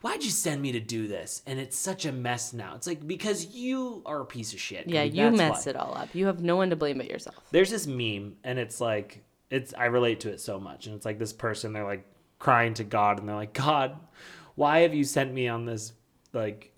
[0.00, 1.42] why'd you send me to do this?
[1.46, 2.74] And it's such a mess now.
[2.76, 4.88] It's like, because you are a piece of shit.
[4.88, 5.70] Yeah, you messed why.
[5.70, 6.14] it all up.
[6.14, 7.36] You have no one to blame but yourself.
[7.50, 10.86] There's this meme, and it's like, it's I relate to it so much.
[10.86, 12.04] And it's like this person, they're like
[12.38, 13.96] crying to God, and they're like, God,
[14.54, 15.92] why have you sent me on this,
[16.32, 16.72] like,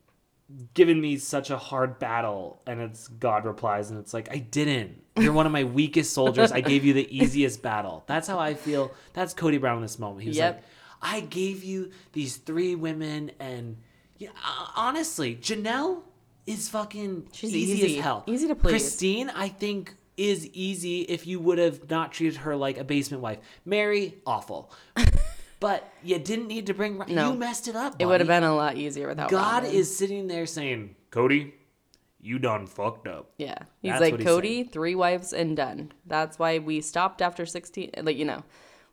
[0.74, 2.62] given me such a hard battle?
[2.66, 5.02] And it's God replies, and it's like, I didn't.
[5.18, 6.52] You're one of my weakest soldiers.
[6.52, 8.04] I gave you the easiest battle.
[8.06, 8.92] That's how I feel.
[9.12, 10.22] That's Kody Brown in this moment.
[10.22, 10.54] He was Yep.
[10.54, 10.64] like,
[11.02, 13.78] I gave you these three women, and
[14.18, 16.02] yeah, uh, honestly, Janelle
[16.46, 17.98] is fucking She's easy, easy.
[17.98, 18.24] as hell.
[18.26, 18.70] Easy to please.
[18.70, 23.22] Christine, I think is easy if you would have not treated her like a basement
[23.22, 23.38] wife.
[23.64, 24.70] Meri, awful.
[25.60, 27.02] but you didn't need to bring.
[27.08, 27.32] No.
[27.32, 27.96] You messed it up.
[27.98, 29.74] It would have been a lot easier without God Robyn.
[29.74, 31.52] is sitting there saying, Kody,
[32.20, 33.32] you done fucked up.
[33.38, 33.56] Yeah.
[33.80, 35.92] He's That's like, he's Kody, three wives and done.
[36.06, 37.92] That's why we stopped after 16.
[38.02, 38.42] Like, you know,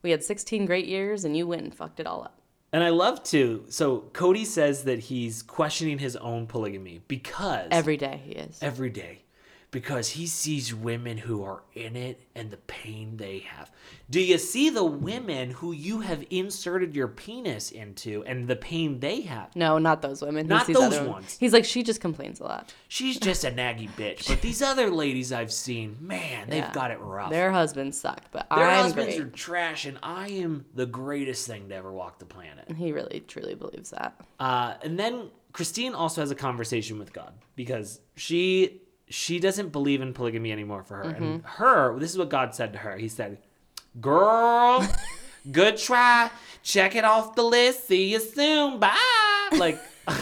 [0.01, 2.39] we had 16 great years and you went and fucked it all up.
[2.73, 3.65] And I love to.
[3.69, 8.59] So Kody says that he's questioning his own polygamy because Every day he is.
[8.61, 9.23] every day
[9.69, 13.69] because he sees women who are in it and the pain they have.
[14.09, 19.01] Do you see the women who you have inserted your penis into and the pain
[19.01, 19.53] they have?
[19.57, 20.47] No, not those women.
[20.47, 21.35] Not those other ones.
[21.37, 22.73] He's like, she just complains a lot.
[22.87, 24.27] She's just a naggy bitch.
[24.29, 26.71] But these other ladies I've seen, man, they've Yeah.
[26.71, 27.29] got it rough.
[27.29, 29.27] Their husbands suck, but Their I'm husbands great.
[29.27, 32.71] are trash, and I am the greatest thing to ever walk the planet.
[32.77, 34.19] He really, truly believes that.
[34.39, 40.01] Uh, and then Christine also has a conversation with God because she she doesn't believe
[40.01, 41.03] in polygamy anymore for her.
[41.03, 41.47] And Mm-hmm.
[41.63, 42.97] her, this is what God said to her.
[42.97, 43.37] He said,
[44.01, 44.85] "Girl,
[45.51, 46.29] good try.
[46.63, 47.87] Check it off the list.
[47.87, 48.79] See you soon.
[48.79, 49.79] Bye." Like,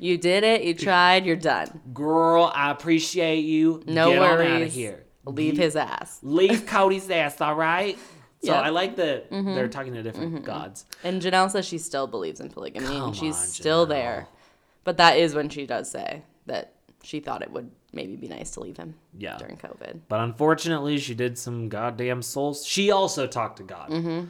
[0.00, 0.62] You did it.
[0.64, 1.26] You tried.
[1.26, 1.80] You're done.
[1.92, 3.82] girl, I appreciate you.
[3.86, 4.50] No Get worries.
[4.50, 5.04] out of here.
[5.26, 6.18] Leave his ass.
[6.22, 7.40] Leave Kody's ass.
[7.40, 7.96] All right.
[8.42, 8.60] So Yeah.
[8.60, 9.54] I like that Mm-hmm.
[9.54, 10.86] they're talking to different gods.
[11.04, 14.26] And Janelle says she still believes in polygamy Come and she's on, still there.
[14.84, 18.50] But that is when she does say that she thought it would maybe be nice
[18.52, 19.36] to leave him Yeah.
[19.38, 20.00] during COVID.
[20.08, 22.64] But unfortunately, she did some goddamn souls.
[22.66, 23.90] She also talked to God.
[23.90, 24.26] Mm-hmm.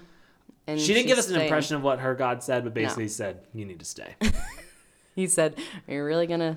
[0.66, 3.40] And She didn't give us an impression of what her God said, but basically said,
[3.52, 4.14] "You need to stay."
[5.14, 5.56] He said,
[5.88, 6.56] Are you really going to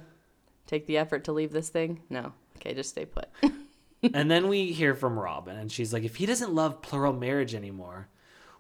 [0.65, 2.01] take the effort to leave this thing?
[2.09, 2.31] No.
[2.55, 3.27] Okay, just stay put.
[4.13, 7.53] and then we hear from Robyn, and she's like, "If he doesn't love plural marriage
[7.53, 8.07] anymore,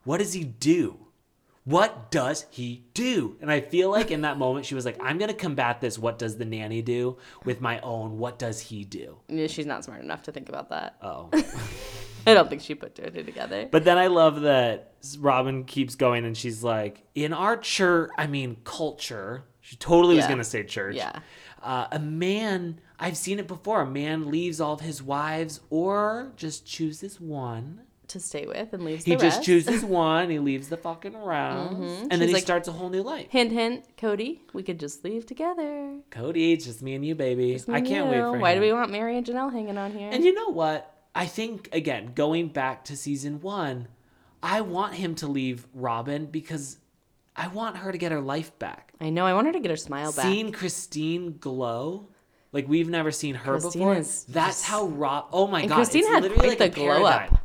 [0.03, 1.04] what does he do?
[1.65, 5.17] What does he do?" And I feel like in that moment, she was like, "I'm
[5.17, 5.99] gonna combat this.
[5.99, 8.17] What does the nanny do with my own?
[8.17, 10.95] What does he do?" Yeah, She's not smart enough to think about that.
[11.01, 11.29] Oh.
[12.27, 13.67] I don't think she put two and two together.
[13.69, 18.27] But then I love that Robyn keeps going, and she's like, "In our church, I
[18.27, 20.95] mean culture." She totally was gonna say church.
[20.95, 21.19] Yeah.
[21.61, 23.81] Uh, a man, I've seen it before.
[23.81, 27.81] A man leaves all of his wives, or just chooses one.
[28.09, 29.43] To stay with and leaves He just rest.
[29.43, 30.29] chooses one.
[30.29, 32.07] He leaves the fucking rest, mm-hmm.
[32.09, 33.27] and then he like- starts a whole new life.
[33.29, 35.97] Hint, hint, Kody, we could just leave together.
[36.11, 37.59] Kody, it's just me and you, baby.
[37.67, 38.59] I can't wait for Why him.
[38.61, 40.09] do we want Meri and Janelle hanging on here?
[40.11, 40.91] And you know what?
[41.15, 43.87] I think again, going back to season one,
[44.43, 46.77] I want him to leave Robyn because
[47.35, 48.93] I want her to get her life back.
[49.01, 49.25] I know.
[49.25, 50.25] I want her to get her smile back.
[50.25, 52.09] Seeing Christine glow.
[52.51, 53.95] Like we've never seen her Christine before.
[53.95, 55.27] is That's just- how Rob.
[55.33, 55.75] Oh my And god!
[55.75, 57.39] Christine had like the glow up.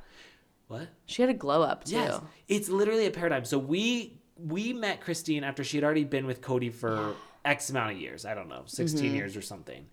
[0.70, 0.88] What?
[1.06, 1.94] She had a glow up too.
[1.96, 3.44] Yes, it's literally a paradigm.
[3.44, 7.92] So we we met Christine after she had already been with Kody for X amount
[7.92, 8.24] of years.
[8.24, 9.14] I don't know, 16 Mm-hmm.
[9.16, 9.87] years or something.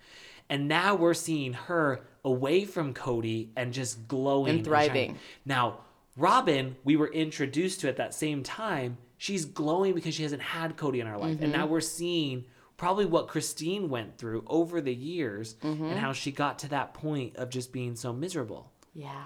[0.50, 4.94] And now we're seeing her away from Kody and just glowing And thriving.
[5.10, 5.20] shining.
[5.46, 5.80] Now,
[6.16, 8.98] Robyn, we were introduced to at that same time.
[9.18, 11.32] She's glowing because she hasn't had Kody in her life.
[11.42, 11.52] And Mm-hmm.
[11.52, 12.46] now we're seeing
[12.78, 15.84] probably what Christine went through over the years Mm-hmm.
[15.86, 18.72] and how she got to that point of just being so miserable.
[18.94, 19.26] Yeah.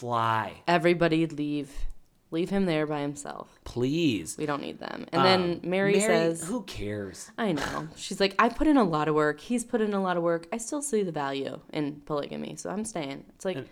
[0.00, 1.70] Fly, Everybody leave.
[2.32, 3.58] Leave him there by himself.
[3.64, 4.36] please.
[4.38, 5.04] We don't need them.
[5.12, 7.88] And then Um, Meri, says, "Who cares?" I know.
[7.96, 9.40] She's like, I put in a lot of work.
[9.40, 10.46] He's put in a lot of work.
[10.52, 13.24] I still see the value in polygamy, so I'm staying.
[13.34, 13.66] It's like,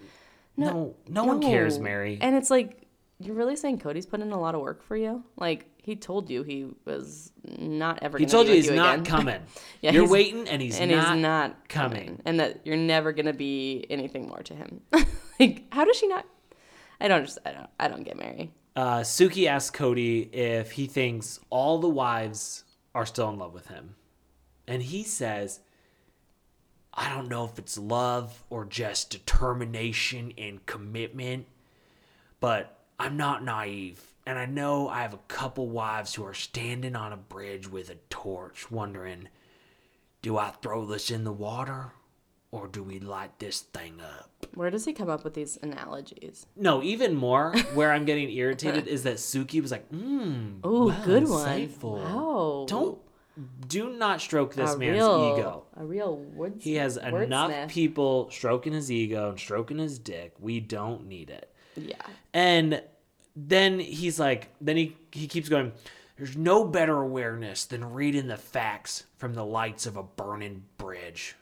[0.56, 2.18] No, no, one cares, Meri.
[2.20, 2.82] And it's like,
[3.20, 5.22] you're really saying Kody's put in a lot of work for you?
[5.36, 8.96] Like, he told you he was not ever he told be you he's you not
[9.00, 9.04] again.
[9.16, 9.40] coming.
[9.80, 11.14] Yeah, You're he's- waiting, and he's and not.
[11.14, 12.04] he's not coming.
[12.04, 12.22] coming.
[12.26, 14.80] And that you're never gonna be anything more to him.
[15.40, 16.26] like, how does she not?
[17.00, 18.50] I don't just, I don't, I don't get Meri.
[18.76, 23.68] Uh, Suki asks Kody if he thinks all the wives are still in love with
[23.68, 23.94] him,
[24.66, 25.60] and he says,
[26.92, 31.46] "I don't know if it's love or just determination and commitment,
[32.40, 36.94] but I'm not naive." And I know I have a couple wives who are standing
[36.94, 39.30] on a bridge with a torch, wondering,
[40.20, 41.92] do I throw this in the water
[42.50, 44.46] or do we light this thing up?
[44.52, 46.44] Where does he come up with these analogies?
[46.56, 50.58] No, even more where I'm getting irritated is that Suki was like, mmm.
[50.62, 51.48] Oh, well, good one.
[51.48, 52.66] insightful." Wow.
[52.68, 52.98] Don't,
[53.66, 55.64] do not stroke this a man's real, ego.
[55.74, 56.62] A real words.
[56.62, 60.34] He has enough people stroking his ego and stroking his dick.
[60.38, 61.50] We don't need it.
[61.76, 62.02] Yeah.
[62.34, 62.82] And
[63.46, 65.72] then he's like, then he, he keeps going,
[66.16, 71.36] there's no better awareness than reading the facts from the lights of a burning bridge.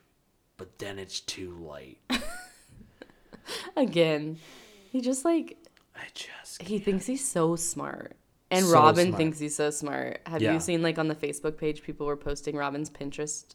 [0.59, 1.99] But then it's too late.
[3.77, 4.39] Again,
[4.91, 5.57] he just like
[5.95, 6.63] I just.
[6.63, 8.17] he thinks he's so smart.
[8.51, 9.19] And So Robyn smart.
[9.19, 10.21] thinks he's so smart.
[10.27, 10.55] Have Yeah.
[10.55, 13.55] you seen like on the Facebook page people were posting Robyn's Pinterest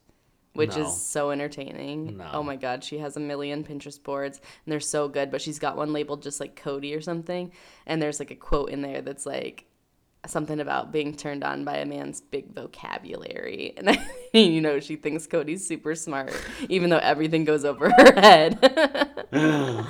[0.53, 0.83] which No.
[0.85, 2.17] is so entertaining.
[2.17, 2.29] No.
[2.33, 5.59] Oh my god, she has a million Pinterest boards and they're so good, but she's
[5.59, 7.51] got one labeled just like Kody or something,
[7.85, 9.65] and there's like a quote in there that's like
[10.27, 13.75] something about being turned on by a man's big vocabulary.
[14.33, 16.31] And you know, she thinks Kody's super smart
[16.69, 18.59] even though everything goes over her head.
[19.33, 19.85] no,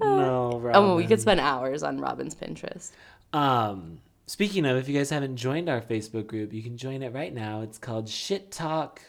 [0.00, 2.92] oh, we could spend hours on Robyn's Pinterest.
[3.32, 7.12] Um, speaking of, if you guys haven't joined our Facebook group, you can join it
[7.12, 7.60] right now.
[7.62, 9.00] It's called Shit Talk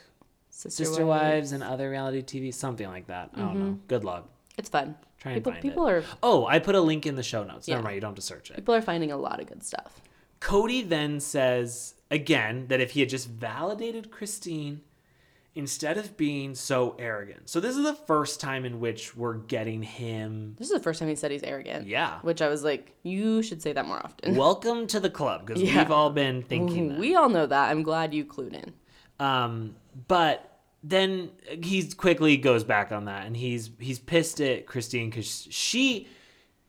[0.70, 1.52] Sister, Wives.
[1.52, 3.32] and Other Reality TV, something like that.
[3.36, 3.80] I don't know.
[3.88, 4.30] Good luck.
[4.58, 4.96] It's fun.
[5.20, 5.92] Try and people find people it.
[5.92, 7.68] are Oh, I put a link in the show notes.
[7.68, 7.76] Yeah.
[7.76, 8.56] Never mind, you don't have to search it.
[8.58, 10.02] people are finding a lot of good stuff.
[10.42, 14.82] Kody then says again that if he had just validated Christine
[15.56, 17.48] instead of being so arrogant.
[17.50, 20.56] So this is the first time in which we're getting him.
[20.58, 21.88] This is the first time he said he's arrogant.
[21.88, 22.20] Yeah.
[22.24, 24.36] Which I was like, you should say that more often.
[24.38, 25.78] Welcome to the club because Yeah.
[25.78, 26.98] we've all been thinking that.
[27.00, 27.70] We all know that.
[27.70, 28.74] I'm glad you clued in.
[29.24, 29.76] Um,
[30.08, 30.53] but
[30.84, 31.32] then
[31.64, 36.08] he quickly goes back on that, and he's he's pissed at Christine because she.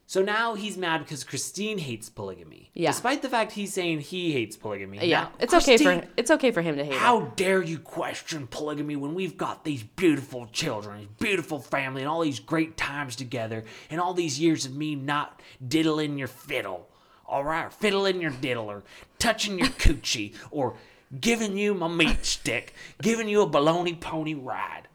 [0.07, 2.71] So now he's mad because Christine hates polygamy.
[2.75, 2.91] Yeah.
[2.91, 4.99] Despite the fact he's saying he hates polygamy.
[5.09, 7.37] Yeah, Now, it's okay for it's okay for him to hate How it.
[7.37, 12.21] dare you question polygamy when we've got these beautiful children, this beautiful family, and all
[12.21, 16.87] these great times together, and all these years of me not diddling your fiddle,
[17.27, 18.85] all right, or fiddling your diddle, or
[19.19, 20.77] touching your coochie, or
[21.21, 24.89] giving you my meat stick, giving you a baloney pony ride.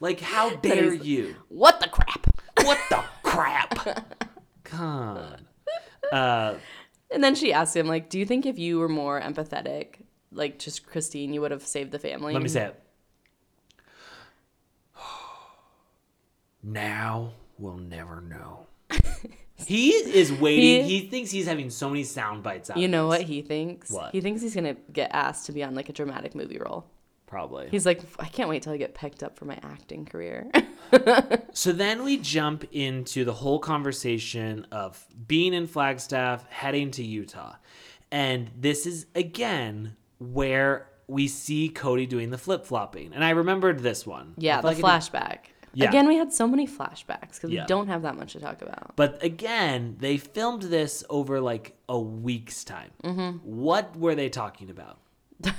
[0.00, 1.34] Like, how dare you?
[1.48, 2.26] What the crap?
[2.62, 4.04] What the crap?
[4.64, 5.44] God.
[6.12, 6.54] Uh,
[7.10, 9.96] And then she asked him, like, do you think if you were more empathetic,
[10.30, 12.32] like just Christine, you would have saved the family?
[12.34, 12.80] Let me say it.
[16.62, 18.67] Now we'll never know.
[19.66, 20.84] He is waiting.
[20.86, 22.76] He- He, thinks he's having so many sound bites out.
[22.76, 23.90] You know what he thinks?
[23.90, 24.12] What?
[24.12, 26.86] He thinks he's gonna get asked to be on like a dramatic movie role.
[27.26, 27.68] Probably.
[27.70, 30.50] He's like, I can't wait till I get picked up for my acting career.
[31.52, 37.56] so then we jump into the whole conversation of being in Flagstaff, heading to Utah,
[38.10, 43.80] and this is again where we see Kody doing the flip flopping, and I remembered
[43.80, 44.34] this one.
[44.38, 45.38] Yeah, the like flashback.
[45.78, 45.88] Yeah.
[45.88, 47.62] Again, we had so many flashbacks because Yeah.
[47.62, 48.96] we don't have that much to talk about.
[48.96, 52.90] But again, they filmed this over like a week's time.
[53.04, 53.38] Mm-hmm.
[53.48, 54.98] What were they talking about?
[55.44, 55.52] I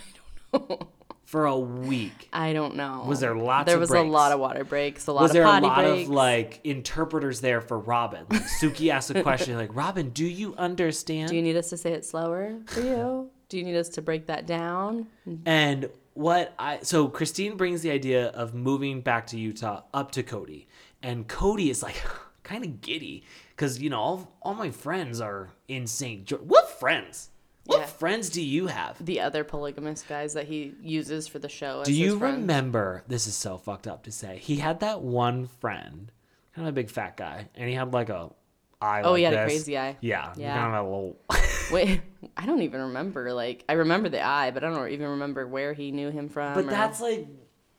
[0.54, 0.88] don't know.
[1.26, 2.28] For a week.
[2.34, 3.04] I don't know.
[3.08, 4.04] Was there lots There of was breaks?
[4.08, 6.10] a lot of water breaks, a lot Was of there a lot breaks.
[6.10, 8.26] of like interpreters there for Robyn?
[8.32, 11.30] Like Suki asked a question like, Robyn, do you understand?
[11.30, 13.30] Do you need us to say it slower for you?
[13.48, 15.06] Do you need us to break that down?
[15.46, 20.22] And what I so Christine brings the idea of moving back to Utah up to
[20.24, 20.66] Kody,
[21.02, 21.96] and Kody is like
[22.44, 23.24] kind of giddy
[23.56, 26.26] because you know all, all my friends are in St.
[26.26, 26.42] George.
[26.42, 27.30] What friends?
[27.66, 27.86] What Yeah.
[27.86, 29.04] friends do you have?
[29.06, 31.82] The other polygamous guys that he uses for the show.
[31.82, 33.04] As Do you remember?
[33.08, 34.40] This is so fucked up to say.
[34.40, 36.12] He had that one friend,
[36.54, 38.32] kind of a big fat guy, and he had like a
[38.82, 39.02] eye.
[39.04, 39.98] Oh, like he had a crazy eye.
[40.02, 40.56] Yeah, Yeah.
[40.56, 41.18] kind of a little.
[41.72, 42.02] Wait,
[42.38, 43.32] I don't even remember.
[43.34, 46.54] Like, I remember the eye, but I don't even remember where he knew him from.
[46.56, 47.28] but or- that's like,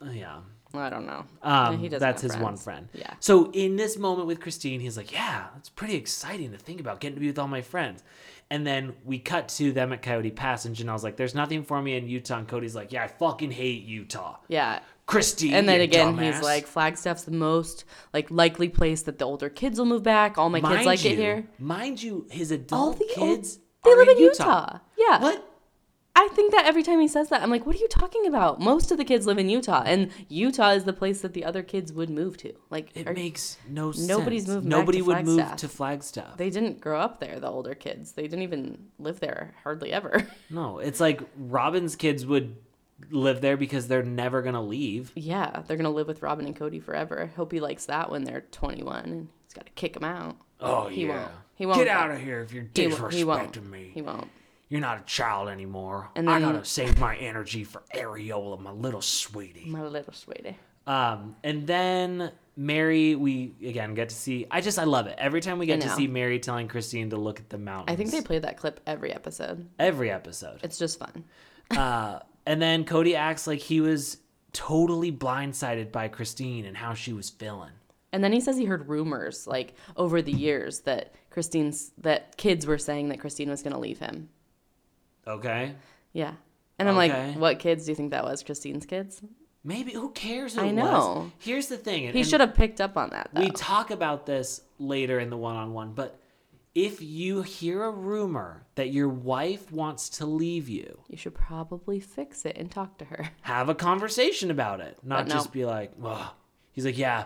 [0.04, 0.40] uh, yeah.
[0.72, 1.24] I don't know.
[1.42, 2.88] Um, he doesn't that's his one friend.
[2.94, 3.14] Yeah.
[3.18, 7.00] So in this moment with Christine, he's like, "Yeah, it's pretty exciting to think about
[7.00, 8.04] getting to be with all my friends."
[8.52, 11.82] And then we cut to them at Coyote Pass, and Janelle's like, "There's nothing for
[11.82, 14.78] me in Utah." And Kody's like, "Yeah, I fucking hate Utah." Yeah.
[15.10, 15.54] Christine.
[15.54, 16.34] And then again, dumbass.
[16.34, 20.38] he's like, Flagstaff's the most like likely place that the older kids will move back.
[20.38, 21.48] All my mind kids like you, it here.
[21.58, 23.58] Mind you, his All adult the old- kids.
[23.84, 24.78] they are live in Utah.
[24.96, 25.20] Yeah.
[25.20, 25.46] What?
[26.16, 28.60] I think that every time he says that, I'm like, what are you talking about?
[28.60, 31.62] Most of the kids live in Utah, and Utah is the place that the other
[31.62, 32.52] kids would move to.
[32.68, 34.08] Like, It are- makes no sense.
[34.08, 36.36] Nobody's back Nobody would move to Flagstaff.
[36.36, 37.38] they didn't grow up there.
[37.38, 40.26] The older kids, they didn't even live there hardly ever.
[40.50, 42.56] no, it's like Robyn's kids would
[43.10, 45.12] live there because they're never gonna leave.
[45.14, 47.22] yeah, they're gonna live with Robyn and Kody forever.
[47.22, 50.36] I hope he likes that when they're 21, and he's got to kick them out.
[50.60, 51.16] Oh He yeah.
[51.20, 51.30] won't.
[51.54, 51.78] He won't.
[51.78, 53.70] Get out of here if you're disrespecting he won't.
[53.70, 53.90] me.
[53.94, 54.28] He won't.
[54.68, 56.10] You're not a child anymore.
[56.14, 59.66] And I gotta save my energy for Areola, my little sweetie.
[59.66, 60.56] My little sweetie.
[60.86, 64.46] Um, and then Meri, we again get to see.
[64.50, 67.16] I just I love it every time we get to see Meri telling Christine to
[67.16, 67.92] look at the mountains.
[67.92, 69.68] I think they play that clip every episode.
[69.78, 70.60] every episode.
[70.62, 71.24] It's just fun.
[71.70, 74.18] Uh, and then Kody acts like he was
[74.52, 77.70] totally blindsided by Christine and how she was feeling.
[78.12, 82.66] And then he says he heard rumors like over the years that Christine's that kids
[82.66, 84.28] were saying that Christine was going to leave him.
[85.26, 85.74] Okay,
[86.12, 86.32] Yeah.
[86.78, 87.28] And I'm Okay.
[87.32, 88.42] like, what kids do you think that was?
[88.42, 89.22] Christine's kids?
[89.62, 90.54] maybe who cares?
[90.54, 90.84] Who I know.
[90.84, 91.30] Was?
[91.38, 92.06] Here's the thing.
[92.06, 93.28] and- He should have picked up on that.
[93.34, 93.42] Though.
[93.42, 96.18] We talk about this later in the one on one, but
[96.74, 102.00] if you hear a rumor that your wife wants to leave you, You should probably
[102.00, 103.30] fix it and talk to her.
[103.42, 105.34] have a conversation about it, not no.
[105.34, 106.30] just be like, "Ugh."
[106.72, 107.24] He's like, yeah.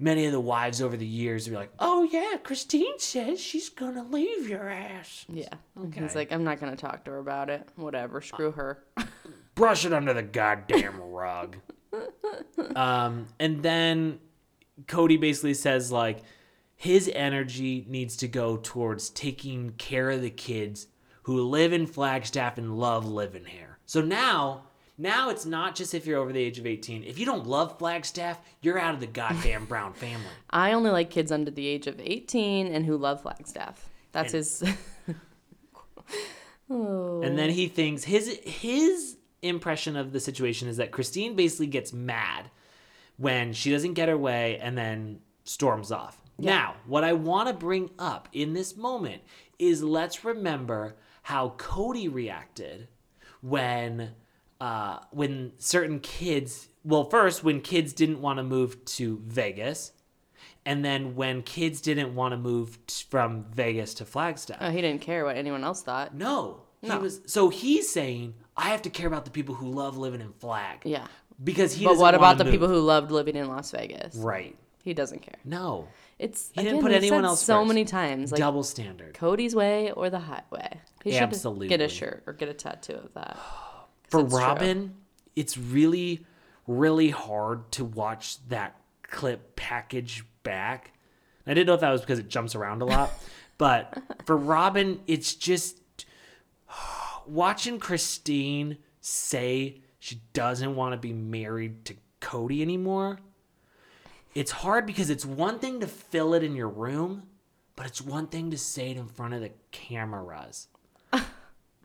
[0.00, 3.68] Many of the wives over the years would be like, "Oh yeah, Christine says she's
[3.68, 5.48] gonna leave your ass." Yeah.
[5.76, 6.02] Okay.
[6.02, 7.68] He's like, I'm not going to talk to her about it.
[7.74, 8.20] Whatever.
[8.20, 8.84] Screw her.
[9.58, 11.56] brush it under the goddamn rug.
[12.76, 14.20] um, and then
[14.86, 16.20] Kody basically says like
[16.78, 20.86] his energy needs to go towards taking care of the kids
[21.24, 23.78] who live in Flagstaff and love living here.
[23.84, 24.62] So now,
[24.96, 27.02] now it's not just if you're over the age of 18.
[27.02, 30.24] If you don't love Flagstaff, you're out of the goddamn Brown family.
[30.50, 33.90] I only like kids under the age of 18 and who love Flagstaff.
[34.12, 34.62] That's his.
[36.70, 37.22] oh.
[37.22, 41.92] And then he thinks his his impression of the situation is that Christine basically gets
[41.92, 42.50] mad
[43.16, 46.22] when she doesn't get her way and then storms off.
[46.38, 49.22] Now, what I want to bring up in this moment
[49.58, 52.88] is let's remember how Kody reacted
[53.42, 54.12] when
[54.60, 59.92] uh, when certain kids well first when kids didn't want to move to Vegas
[60.66, 64.58] and then when kids didn't want to move t- from Vegas to Flagstaff.
[64.60, 66.14] Oh, he didn't care what anyone else thought.
[66.14, 66.62] No.
[66.80, 67.00] He No.
[67.00, 70.32] was so he's saying I have to care about the people who love living in
[70.34, 70.80] Flag.
[70.84, 71.06] Yeah.
[71.42, 72.52] Because he But what about the move.
[72.52, 74.16] people who loved living in Las Vegas?
[74.16, 74.56] Right.
[74.88, 75.34] He doesn't care.
[75.44, 75.86] No.
[76.18, 77.68] It's He didn't put anyone else so first.
[77.68, 78.32] many times.
[78.32, 79.12] Like Double standard.
[79.12, 80.80] Kody's way or the highway.
[81.04, 83.36] He should get a shirt or get a tattoo of that.
[84.08, 84.40] For it's true.
[84.40, 84.94] Robyn,
[85.36, 86.24] it's really,
[86.66, 90.94] really hard to watch that clip package back.
[91.46, 93.12] I didn't know if that was because it jumps around a lot,
[93.58, 93.92] but
[94.24, 95.76] for Robyn, it's just
[97.26, 103.18] watching Christine say she doesn't want to be married to Kody anymore.
[104.34, 107.24] It's hard because it's one thing to fill it in your room,
[107.76, 110.68] but it's one thing to say it in front of the cameras.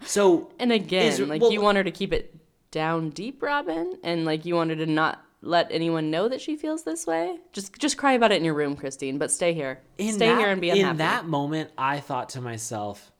[0.05, 2.35] So And again, Is- like well- you want her to keep it
[2.71, 6.55] down deep, Robyn, and like you want her to not let anyone know that she
[6.55, 7.37] feels this way.
[7.53, 9.17] Just just cry about it in your room, Christine.
[9.17, 9.79] But stay here.
[9.97, 10.89] in stay that, here and be unhappy.
[10.89, 13.11] In that moment, I thought to myself,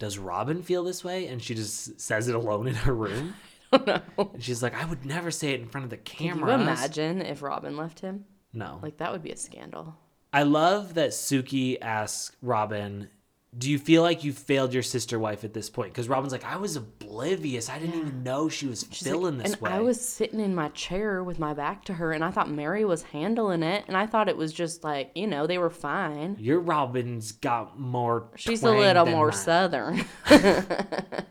[0.00, 1.26] does Robyn feel this way?
[1.28, 3.34] And she just says it alone in her room.
[3.72, 6.30] I don't And she's like, I would never say it in front of the Can
[6.30, 6.56] camera.
[6.56, 8.24] you imagine if Robyn left him?
[8.54, 8.78] No.
[8.82, 9.96] Like that would be a scandal.
[10.32, 13.08] I love that Suki asks Robyn,
[13.56, 15.92] Do you feel like you failed your sister wife at this point?
[15.92, 17.68] Because Robyn's like, I was oblivious.
[17.68, 19.70] I didn't even know she was She's like, feeling this and way.
[19.70, 22.84] I was sitting in my chair with my back to her, and I thought Meri
[22.84, 26.36] was handling it, and I thought it was just like you know they were fine.
[26.40, 28.28] Your Robyn's got more.
[28.34, 29.36] She's a little more mine.
[29.36, 30.04] southern.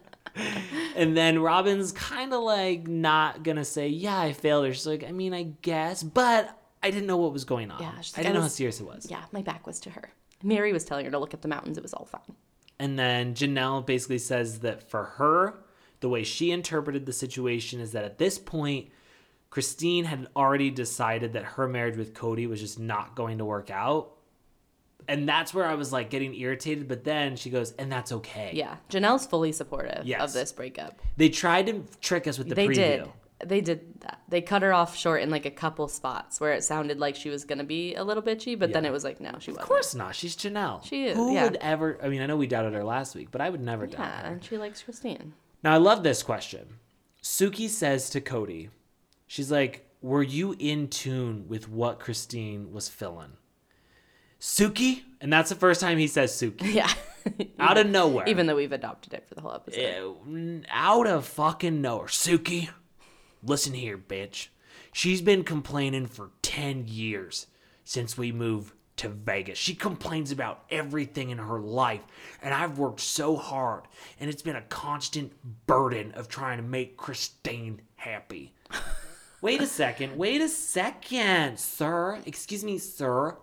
[0.95, 5.03] And then Robyn's kind of like not gonna say, "Yeah, I failed her." She's like,
[5.03, 7.81] "I mean, I guess, but I didn't know what was going on.
[7.81, 10.11] Yeah, I didn't I know how serious it was." yeah, my back was to her.
[10.43, 11.77] Meri was telling her to look at the mountains.
[11.77, 12.35] It was all fine.
[12.79, 15.53] And then Janelle basically says that for her,
[16.01, 18.89] the way she interpreted the situation is that at this point,
[19.49, 23.69] Christine had already decided that her marriage with Kody was just not going to work
[23.69, 24.11] out.
[25.07, 26.87] And that's where I was like getting irritated.
[26.87, 28.51] But then she goes, and that's okay.
[28.53, 30.21] Yeah, Janelle's fully supportive Yes.
[30.21, 30.99] of this breakup.
[31.17, 32.73] They tried to trick us with the they preview.
[32.75, 33.09] did.
[33.47, 34.21] They did that.
[34.29, 37.29] They cut her off short in like a couple spots where it sounded like she
[37.29, 39.59] was gonna be a little bitchy, but then it was like, no, she wasn't.
[39.63, 40.15] Of course not.
[40.15, 40.83] She's Janelle.
[40.85, 41.43] She is, Who yeah.
[41.43, 41.97] would ever?
[42.03, 44.05] I mean, I know we doubted her last week, but I would never doubt her.
[44.23, 45.33] Yeah, and she likes Christine.
[45.63, 46.79] Now I love this question.
[47.21, 48.69] Suki says to Kody,
[49.27, 53.33] she's like, "Were you in tune with what Christine was feeling?"
[54.39, 56.91] Suki, and that's the first time he says Suki Yeah.
[57.59, 58.25] out of nowhere.
[58.27, 59.79] Even though we've adopted it for the whole episode.
[59.79, 62.07] Eh, Ew, out of fucking nowhere.
[62.07, 62.67] Suki,
[63.43, 64.47] listen here, bitch.
[64.91, 67.47] She's been complaining for 10 years
[67.83, 69.57] since we moved to Vegas.
[69.57, 72.01] She complains about everything in her life,
[72.41, 73.83] and I've worked so hard,
[74.19, 75.33] and it's been a constant
[75.65, 78.53] burden of trying to make Christine happy.
[79.41, 80.15] wait a second.
[80.15, 82.19] Wait a second, sir.
[82.25, 83.37] Excuse me, sir.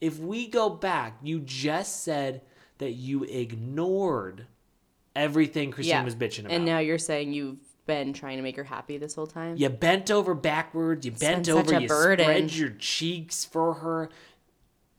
[0.00, 2.42] If we go back, you just said
[2.78, 4.46] that you ignored
[5.14, 6.04] everything Christine yeah.
[6.04, 6.52] was bitching about.
[6.52, 7.58] And now you're saying you've
[7.90, 9.56] been trying to make her happy this whole time?
[9.56, 12.24] you bent over backwards, you bent over, you burden.
[12.24, 14.10] spread your cheeks for her.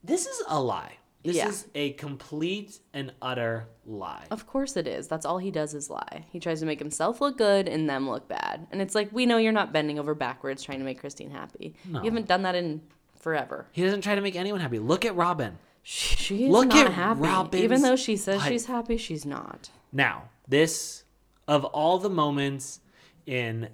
[0.04, 0.98] This is a lie.
[1.24, 1.50] This Yeah.
[1.50, 4.26] is a complete and utter lie.
[4.32, 5.08] Of course it is.
[5.08, 6.26] That's all he does is lie.
[6.32, 8.68] He tries to make himself look good and them look bad.
[8.72, 11.76] And it's like, we know you're not bending over backwards trying to make Christine happy.
[11.88, 12.82] You haven't done that in
[13.20, 13.68] forever.
[13.72, 14.80] He doesn't try to make anyone happy.
[14.80, 15.58] Look at Robyn.
[15.84, 17.22] She, she Look not at happy.
[17.22, 18.50] Robyn's Even though she says life.
[18.50, 19.70] she's happy, she's not.
[19.94, 21.04] Now, this
[21.48, 22.81] of all the moments
[23.26, 23.70] in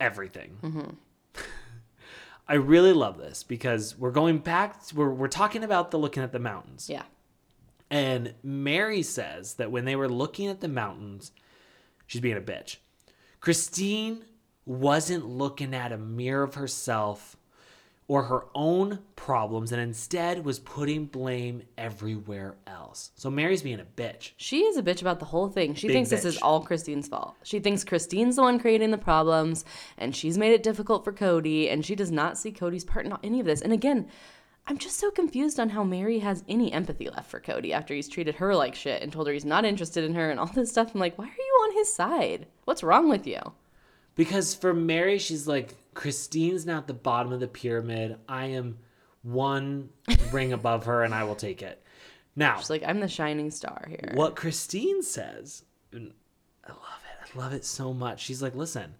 [0.00, 0.58] everything.
[0.62, 0.90] Mm-hmm.
[2.48, 6.32] I really love this because we're going back we're we're talking about the looking at
[6.32, 6.88] the mountains.
[6.90, 7.04] Yeah.
[7.90, 11.32] And Meri says that when they were looking at the mountains,
[12.06, 12.76] she's being a bitch.
[13.40, 14.24] Christine
[14.66, 17.36] wasn't looking at a mirror of herself
[18.06, 23.10] or her own problems and instead was putting blame everywhere else.
[23.14, 24.32] So Meri's being a bitch.
[24.36, 25.74] She is a bitch about the whole thing.
[25.74, 27.34] She Big thinks this is all Christine's fault.
[27.42, 29.64] She thinks Christine's the one creating the problems
[29.96, 33.16] and she's made it difficult for Kody and she does not see Kody's part in
[33.22, 33.62] any of this.
[33.62, 34.08] And again,
[34.66, 38.08] I'm just so confused on how Meri has any empathy left for Kody after he's
[38.08, 40.70] treated her like shit and told her he's not interested in her and all this
[40.70, 40.94] stuff.
[40.94, 42.46] I'm like, why are you on his side?
[42.64, 43.40] What's wrong with you?
[44.14, 48.16] Because for Meri, she's like, Christine's now at the bottom of the pyramid.
[48.28, 48.78] I am
[49.22, 49.90] one
[50.32, 51.82] ring above her and I will take it.
[52.36, 54.12] Now, She's like, I'm the shining star here.
[54.14, 56.08] what Christine says, I love
[56.68, 57.32] it.
[57.34, 58.20] I love it so much.
[58.22, 58.94] She's like, listen,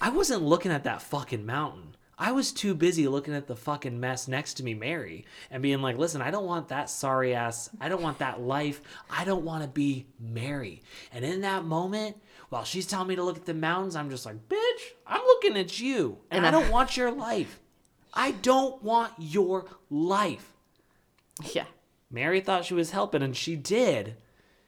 [0.00, 1.96] I wasn't looking at that fucking mountain.
[2.16, 5.82] I was too busy looking at the fucking mess next to me, Meri, and being
[5.82, 7.70] like, listen, I don't want that sorry ass.
[7.80, 8.80] I don't want that life.
[9.10, 10.80] I don't want to be Meri.
[11.12, 12.16] And in that moment,
[12.54, 15.56] while she's telling me to look at the mountains, I'm just like, bitch, I'm looking
[15.56, 16.18] at you.
[16.30, 17.58] And I don't want your life.
[18.14, 20.52] I don't want your life.
[21.52, 21.64] Yeah,
[22.12, 24.14] Meri thought she was helping, and she did.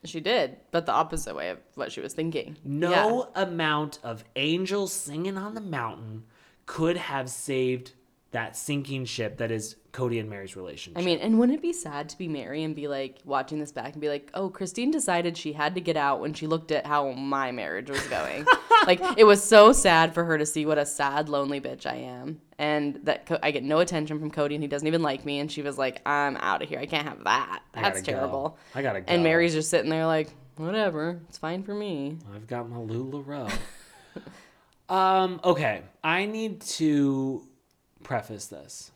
[0.05, 2.57] she did, but the opposite way of what she was thinking.
[2.65, 6.25] No amount of angels singing on the mountain
[6.67, 7.93] could have saved
[8.33, 11.01] that sinking ship that is Kody and Meri's relationship.
[11.01, 13.73] I mean, and wouldn't it be sad to be Meri and be like watching this
[13.73, 16.71] back and be like, oh, Christine decided she had to get out when she looked
[16.71, 18.47] at how my marriage was going.
[18.87, 21.97] like, it was so sad for her to see what a sad, lonely bitch I
[21.97, 22.41] am.
[22.59, 25.39] And that Co- I get no attention from Kody and he doesn't even like me.
[25.39, 26.79] And she was like, I'm out of here.
[26.79, 27.61] I can't have that.
[27.73, 28.13] I That's go.
[28.13, 28.59] terrible.
[28.75, 29.07] I gotta go.
[29.09, 31.21] And Meri's just sitting there like, whatever.
[31.29, 32.19] It's fine for me.
[32.35, 33.51] I've got my LuLaRoe.
[34.91, 35.83] um, okay.
[36.05, 37.47] I need to
[38.07, 38.93] preface this.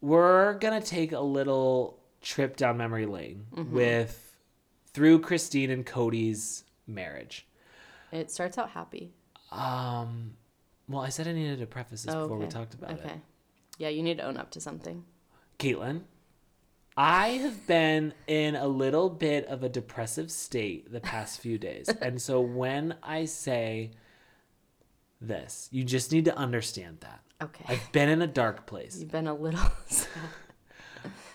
[0.00, 3.74] We're gonna take a little trip down memory lane Mm-hmm.
[3.74, 4.36] with
[4.92, 7.46] through Christine and Kody's marriage.
[8.10, 9.12] It starts out happy.
[9.52, 10.32] Um,
[10.88, 13.00] well, I said I needed to preface this Oh, before we talked about it.
[13.04, 13.20] Okay.
[13.76, 15.04] Yeah, you need to own up to something.
[15.58, 16.02] Caitlin,
[16.96, 21.88] I have been in a little bit of a depressive state the past few days.
[22.02, 23.90] and so when I say
[25.20, 27.20] this, you just need to understand that.
[27.42, 27.64] Okay.
[27.68, 28.98] I've been in a dark place.
[28.98, 29.60] You've been a little.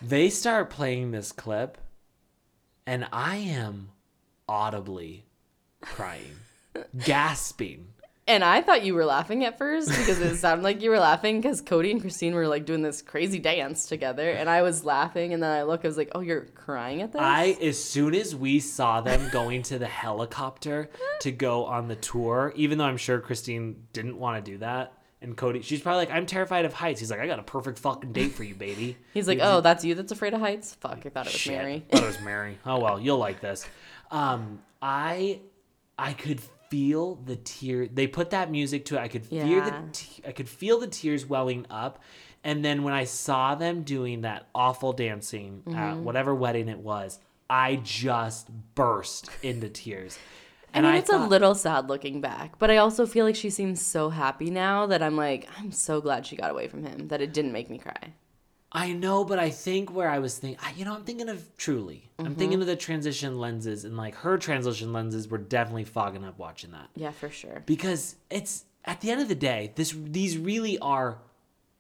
[0.06, 1.78] They start playing this clip,
[2.86, 3.92] and I am
[4.50, 5.26] audibly
[5.80, 6.36] crying,
[7.06, 7.88] gasping.
[8.26, 11.42] And I thought you were laughing at first because it sounded like you were laughing
[11.42, 14.30] because Kody and Christine were like doing this crazy dance together.
[14.30, 15.34] And I was laughing.
[15.34, 17.22] And then I look, I was like, oh, you're crying at this?
[17.22, 20.90] I, as soon as we saw them going to the helicopter
[21.22, 24.94] to go on the tour, even though I'm sure Christine didn't want to do that,
[25.22, 27.00] and Kody, she's probably like, I'm terrified of heights.
[27.00, 28.98] He's like, I got a perfect fucking date for you, baby.
[29.14, 30.76] He's like, oh, that's you that's afraid of heights?
[30.76, 31.54] Fuck, I thought it was Shit.
[31.54, 31.86] Meri.
[31.90, 32.58] Thought it was Meri.
[32.66, 33.66] Oh well, you'll like this.
[34.12, 35.40] Um, I,
[35.98, 36.42] I could
[36.74, 37.88] feel the tear.
[37.88, 39.00] They put that music to it.
[39.02, 39.74] I could feel the.
[39.92, 42.02] Te- I could feel the tears welling up.
[42.44, 46.04] And then when I saw them doing that awful dancing at Mm-hmm.
[46.04, 47.20] whatever wedding it was,
[47.50, 50.18] I just burst into tears.
[50.74, 53.52] I mean, I it's a little sad looking back, but I also feel like she
[53.52, 57.10] seems so happy now that I'm like, I'm so glad she got away from him
[57.10, 58.14] that it didn't make me cry.
[58.76, 61.48] I know, but I think where I was thinking, I, you know, I'm thinking of
[61.58, 62.10] Truly.
[62.18, 62.26] Mm-hmm.
[62.28, 66.40] I'm thinking of the transition lenses, and like her transition lenses were definitely fogging up
[66.40, 66.90] watching that.
[66.96, 67.62] Yeah, for sure.
[67.66, 71.20] because it's at the end of the day this these really are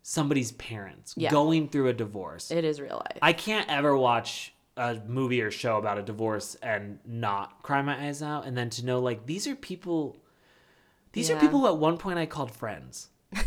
[0.03, 1.31] somebody's parents Yeah.
[1.31, 3.17] going through a divorce It is real life.
[3.21, 8.07] i can't ever watch a movie or show about a divorce and not cry my
[8.07, 10.15] eyes out and then to know like these are people
[11.11, 13.09] these are people who at one point i called friends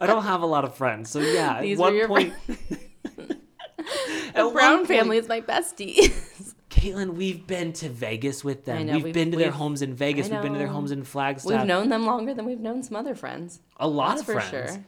[0.00, 2.32] i don't have a lot of friends so yeah These at one your point
[4.34, 6.12] the Brown family is my bestie.
[6.70, 8.86] Caitlin, we've been to Vegas with them.
[8.86, 10.28] know, we've, we've- been to their we've- homes in Vegas.
[10.28, 11.50] We've been to their homes in Flagstaff.
[11.60, 13.60] we've known them longer than we've known some other friends.
[13.78, 14.84] a lot That's of for sure.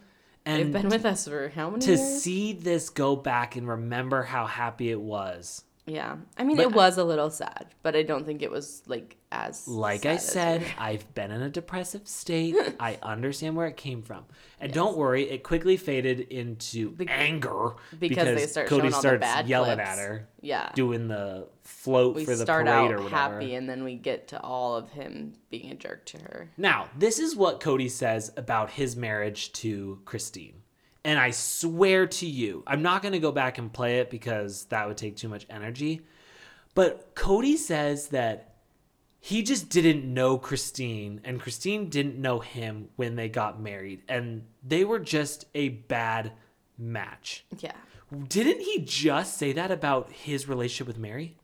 [0.47, 2.23] And They've been with us for how many to years?
[2.23, 5.65] see this go back and remember how happy it was.
[5.85, 6.17] Yeah.
[6.39, 9.17] I mean, But it was a little sad, but I don't think it was like
[9.33, 12.55] as Like sad I said, I've been in a depressive state.
[12.81, 14.25] I understand where it came from.
[14.61, 19.19] And don't worry, it quickly faded into anger because they start Kody showing all the
[19.19, 19.89] starts yelling clips.
[19.91, 20.71] at her, Yeah.
[20.77, 23.17] doing the float we for the start parade out or whatever.
[23.17, 26.49] happy and then we get to all of him being a jerk to her.
[26.57, 30.62] Now, this is what Kody says about his marriage to Christine.
[31.05, 34.67] And I swear to you, I'm not going to go back and play it because
[34.67, 36.03] that would take too much energy.
[36.75, 38.55] But Kody says that
[39.21, 44.03] he just didn't know Christine and Christine didn't know him when they got married.
[44.09, 46.33] And they were just a bad
[46.79, 47.45] match.
[47.59, 47.73] Yeah.
[48.29, 51.37] Didn't he just say that about his relationship with Meri?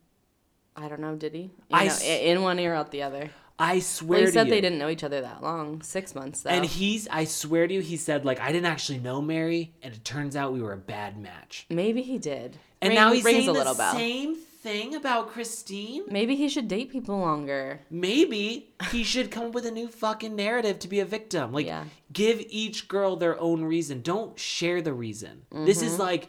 [0.76, 1.40] I don't know, did he?
[1.42, 3.30] You I know, s- in one ear out the other.
[3.59, 4.50] I swear Well, he said you.
[4.54, 5.82] they didn't know each other that long.
[5.82, 6.50] Six months, though.
[6.50, 9.92] And he's, I swear to you, he said, like, I didn't actually know Meri, and
[9.92, 11.66] it turns out we were a bad match.
[11.68, 12.59] Maybe he did.
[12.80, 13.92] And Ring- now he's saying a the little bell.
[13.94, 16.02] same thing about Christine.
[16.09, 17.80] Maybe he should date people longer.
[17.90, 21.52] Maybe he should come up with a new fucking narrative to be a victim.
[21.52, 21.84] Like, Yeah.
[22.12, 24.02] give each girl their own reason.
[24.02, 25.42] Don't share the reason.
[25.50, 25.86] This Mm-hmm.
[25.86, 26.28] is like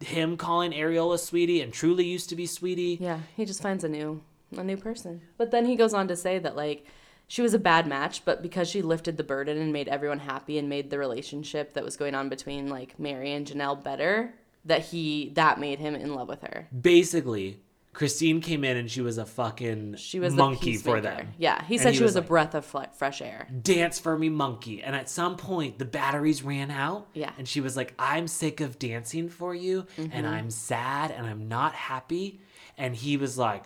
[0.00, 2.98] him calling Ariola sweetie and truly used to be sweetie.
[3.00, 4.20] Yeah, he just finds a new
[4.56, 5.22] a new person.
[5.38, 6.84] But then he goes on to say that like
[7.28, 10.58] she was a bad match, but because she lifted the burden and made everyone happy
[10.58, 14.34] and made the relationship that was going on between like Meri and Janelle better,
[14.64, 16.68] that he that made him in love with her.
[16.78, 17.60] Basically,
[17.92, 21.28] Christine came in and she was a fucking She was monkey the for them.
[21.38, 23.48] Yeah, he said he she was was, like- a breath of fresh air.
[23.62, 27.32] dance for me monkey and at some point the batteries ran out Yeah.
[27.38, 30.10] and she was like i'm sick of dancing for you Mm-hmm.
[30.12, 32.40] and i'm sad and i'm not happy
[32.76, 33.64] and he was like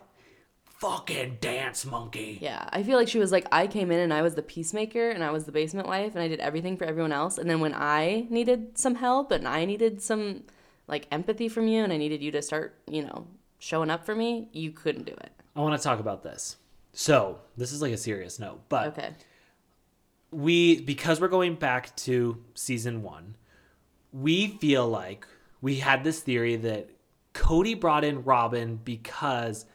[0.80, 4.22] fucking dance monkey Yeah, I feel like she was like, I came in and I
[4.22, 7.12] was the peacemaker and I was the basement wife and I did everything for everyone
[7.12, 7.36] else.
[7.38, 10.44] And then when I needed some help and I needed some
[10.88, 13.26] like empathy from you and I needed you to start, you know,
[13.58, 15.30] showing up for me, you couldn't do it.
[15.54, 16.56] i want to talk about this
[16.92, 19.10] so this is like a serious note but Okay.
[20.32, 23.36] we because we're going back to season one
[24.12, 25.26] we feel like
[25.60, 26.88] we had this theory that
[27.34, 29.66] kody brought in robyn because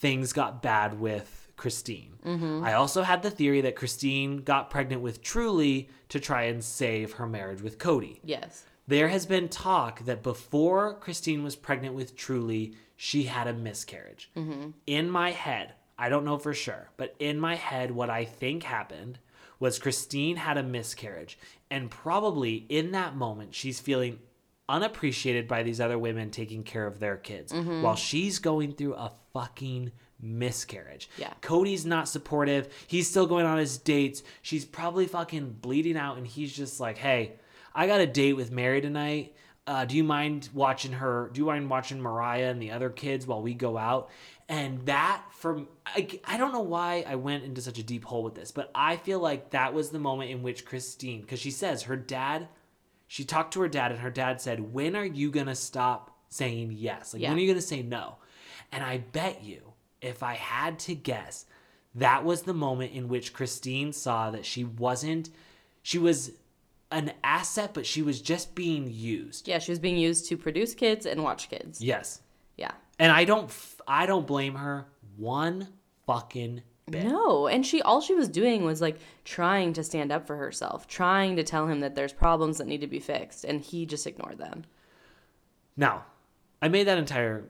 [0.00, 2.64] things got bad with christine mm-hmm.
[2.64, 7.12] i also had the theory that christine got pregnant with truly to try and save
[7.12, 8.64] her marriage with kody Yes.
[8.86, 14.30] there has been talk that before Christine was pregnant with Truly, she had a miscarriage.
[14.36, 14.70] Mm-hmm.
[14.86, 18.62] In my head, I don't know for sure, but in my head, what I think
[18.62, 19.18] happened
[19.58, 21.38] was Christine had a miscarriage.
[21.70, 24.18] And probably in that moment, she's feeling
[24.68, 29.12] unappreciated by these other women taking care of their kids while she's going through a
[29.32, 31.10] fucking miscarriage.
[31.18, 31.32] Yeah.
[31.42, 32.72] Kody's not supportive.
[32.86, 34.22] He's still going on his dates.
[34.42, 37.34] She's probably fucking bleeding out, and he's just like, hey,
[37.74, 39.34] I got a date with Meri tonight.
[39.66, 41.30] Uh, do you mind watching her?
[41.32, 44.10] Do you mind watching Mariah and the other kids while we go out?
[44.48, 48.22] And that, from I, I don't know why I went into such a deep hole
[48.22, 51.50] with this, but I feel like that was the moment in which Christine, because she
[51.50, 52.48] says her dad,
[53.14, 56.72] she talked to her dad, and her dad said, "When are you gonna stop saying
[56.72, 57.12] yes?
[57.14, 57.28] Like Yeah.
[57.28, 58.16] when are you gonna say no?"
[58.72, 61.46] And I bet you, if I had to guess,
[61.94, 65.30] that was the moment in which Christine saw that she wasn't,
[65.80, 66.32] she was
[66.90, 69.46] an asset, but she was just being used.
[69.46, 71.80] Yeah, she was being used to produce kids and watch kids.
[71.80, 72.20] Yes.
[72.56, 72.72] Yeah.
[72.98, 73.48] And I don't,
[73.86, 74.86] I don't blame her
[75.16, 75.68] one
[76.04, 77.04] fucking bit.
[77.04, 80.86] No, and she all she was doing was like trying to stand up for herself,
[80.86, 84.06] trying to tell him that there's problems that need to be fixed, and he just
[84.06, 84.64] ignored them.
[85.76, 86.04] Now,
[86.62, 87.44] I made that entire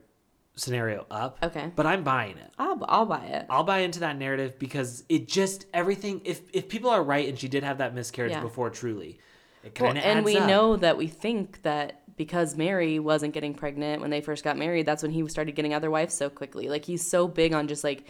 [0.55, 1.37] scenario up.
[1.43, 1.71] Okay.
[1.75, 2.51] But I'm buying it.
[2.57, 3.45] I'll, I'll buy it.
[3.49, 6.21] I'll buy into that narrative because it just everything.
[6.23, 8.41] If if people are right and she did have that miscarriage Yeah.
[8.41, 9.19] before, truly,
[9.63, 10.47] it kind of and we up.
[10.47, 14.85] know that we think that because Meri wasn't getting pregnant when they first got married,
[14.85, 16.69] that's when he started getting other wives so quickly.
[16.69, 18.05] Like he's so big on just like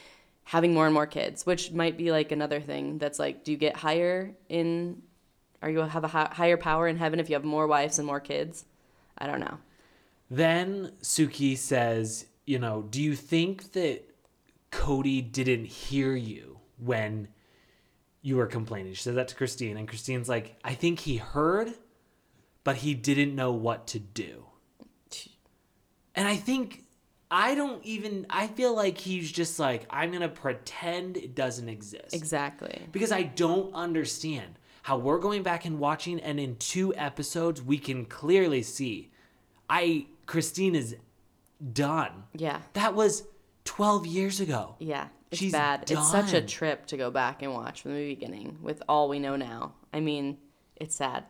[0.46, 3.58] having more and more kids, which might be like another thing that's like, do you
[3.58, 5.02] get higher in,
[5.62, 8.06] are you have a hi- higher power in heaven if you have more wives and
[8.06, 8.66] more kids?
[9.18, 9.58] I don't know.
[10.30, 14.04] Then Suki says, you know, do you think that
[14.72, 17.28] Kody didn't hear you when
[18.22, 18.94] you were complaining?
[18.94, 21.74] She said that to Christine, and Christine's like, I think he heard,
[22.64, 24.46] but he didn't know what to do.
[26.16, 26.85] And I think
[27.32, 32.14] I don't even I feel like he's just like, I'm gonna pretend it doesn't exist.
[32.14, 32.82] Exactly.
[32.92, 37.78] because I don't understand how we're going back and watching, and in two episodes, we
[37.80, 39.12] can clearly see
[39.70, 40.96] I Christine is
[41.74, 42.24] done.
[42.34, 42.62] Yeah.
[42.74, 43.24] That was
[43.66, 44.76] 12 years ago.
[44.80, 45.08] Yeah.
[45.32, 45.90] It's She's bad.
[45.90, 49.20] It's such a trip to go back and watch from the beginning with all we
[49.20, 49.74] know now.
[49.92, 50.38] I mean,
[50.76, 51.26] it's sad.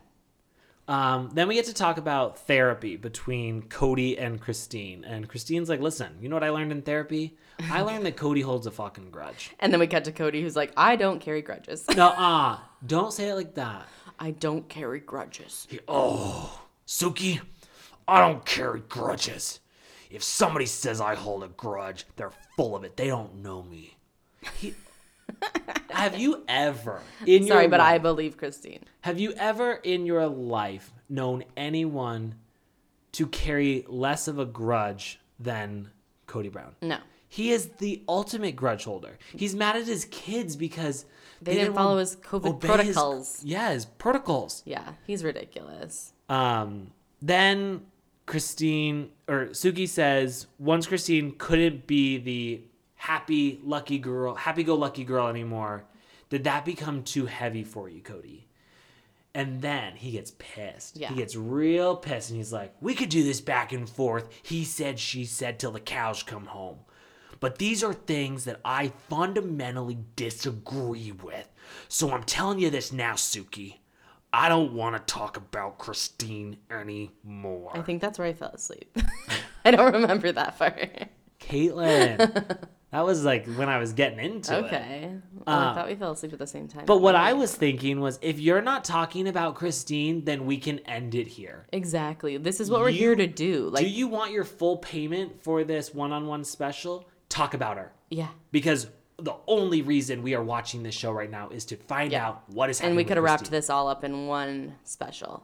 [0.88, 5.04] Um, then we get to talk about therapy between Kody and Christine.
[5.04, 7.36] And Christine's like, listen, you know what I learned in therapy?
[7.72, 9.52] I learned that Kody holds a fucking grudge.
[9.60, 11.86] And then we cut to Kody, who's like, I don't carry grudges.
[11.96, 13.88] No, uh, don't say it like that.
[14.20, 15.68] I don't carry grudges.
[15.88, 17.40] Oh, Suki,
[18.08, 19.60] I don't carry grudges.
[20.12, 22.96] If somebody says I hold a grudge, they're full of it.
[22.96, 23.98] They don't know me.
[24.60, 24.76] He-
[25.90, 28.84] have you ever in Sorry, your but I life, believe Christine.
[29.02, 32.36] have you ever in your life known anyone
[33.14, 35.90] to carry less of a grudge than
[36.28, 36.76] Kody Brown?
[36.82, 36.98] No.
[37.28, 39.18] He is the ultimate grudge holder.
[39.36, 41.06] He's mad at his kids because
[41.42, 43.42] They didn't follow his COVID obey his- protocols.
[43.44, 44.62] yeah, his protocols.
[44.66, 46.14] Yeah, he's ridiculous.
[46.30, 47.82] Um, then
[48.26, 52.62] Christine or Suki says once Christine couldn't be the
[53.06, 55.86] happy lucky girl, happy go lucky girl anymore,
[56.30, 58.45] did that become too heavy for you, Kody?
[59.36, 60.97] And then he gets pissed.
[60.97, 61.10] Yeah.
[61.10, 64.30] He gets real pissed and he's like, We could do this back and forth.
[64.41, 66.80] He said, she said, till the cows come home.
[67.39, 71.47] But these are things that I fundamentally disagree with.
[71.89, 73.76] So I'm telling you this now, Suki.
[74.34, 77.72] I don't want to talk about Christine anymore.
[77.74, 78.97] I think that's where I fell asleep.
[79.66, 81.10] I don't remember that part.
[81.50, 82.18] Caitlin.
[82.91, 84.64] that was like when I was getting into it.
[84.66, 85.12] Okay.
[85.46, 86.86] Well, I um, thought we fell asleep at the same time.
[86.86, 90.80] But what I was thinking was if you're not talking about Christine, then we can
[90.80, 91.68] end it here.
[91.72, 92.38] Exactly.
[92.38, 93.70] This is what we're here to do.
[93.70, 97.08] Like, Do you want your full payment for this one on one special?
[97.30, 97.91] Talk about her.
[98.10, 98.30] yeah.
[98.52, 98.88] Because
[99.18, 102.28] the only reason we are watching this show right now is to find Yeah.
[102.28, 102.91] out what is happening.
[102.91, 105.43] And we could have wrapped this all up in one special.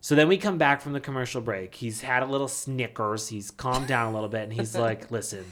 [0.00, 1.74] So then we come back from the commercial break.
[1.74, 3.28] He's had a little Snickers.
[3.28, 5.44] He's calmed down a little bit, and he's like, "Listen,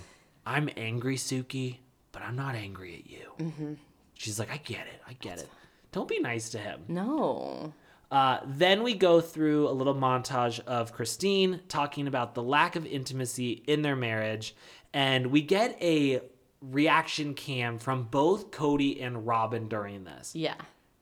[0.44, 1.78] I'm angry, Suki,
[2.12, 3.74] but I'm not angry at you." Mm-hmm.
[4.14, 5.02] She's like, "I get it.
[5.06, 5.48] I get it.
[5.92, 7.72] Don't be nice to him." No.
[8.10, 12.86] Uh, then we go through a little montage of Christine talking about the lack of
[12.86, 14.54] intimacy in their marriage,
[14.94, 16.20] and we get a
[16.60, 20.34] reaction cam from both Kody and Robyn during this.
[20.34, 20.54] Yeah.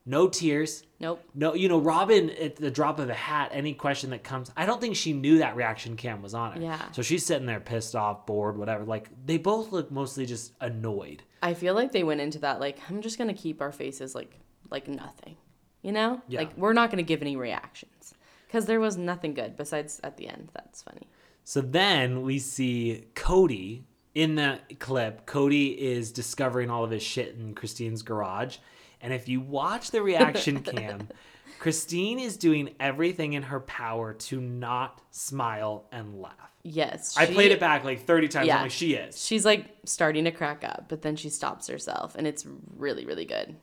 [0.05, 0.83] No tears.
[0.99, 1.23] Nope.
[1.33, 4.65] No, you know, Robyn at the drop of a hat, any question that comes, I
[4.65, 6.61] don't think she knew that reaction cam was on her.
[6.61, 6.91] Yeah.
[6.91, 8.83] So she's sitting there pissed off, bored, whatever.
[8.85, 11.23] Like they both look mostly just annoyed.
[11.41, 14.39] I feel like they went into that like I'm just gonna keep our faces like
[14.69, 15.37] like nothing,
[15.81, 16.21] you know?
[16.27, 16.39] Yeah.
[16.41, 18.13] Like we're not gonna give any reactions
[18.47, 20.49] because there was nothing good besides at the end.
[20.53, 21.09] That's funny.
[21.43, 23.83] So then we see Kody
[24.13, 25.25] in that clip.
[25.25, 28.57] Kody is discovering all of his shit in Christine's garage.
[29.05, 31.09] And if you watch the reaction cam,
[31.59, 36.33] Christine is doing everything in her power to not smile and laugh.
[36.63, 37.15] Yes.
[37.15, 38.47] I played it back like 30 times.
[38.47, 38.55] Yeah.
[38.57, 39.23] I'm like, she is.
[39.23, 43.25] She's like starting to crack up, but then she stops herself, and it's really really
[43.25, 43.55] good.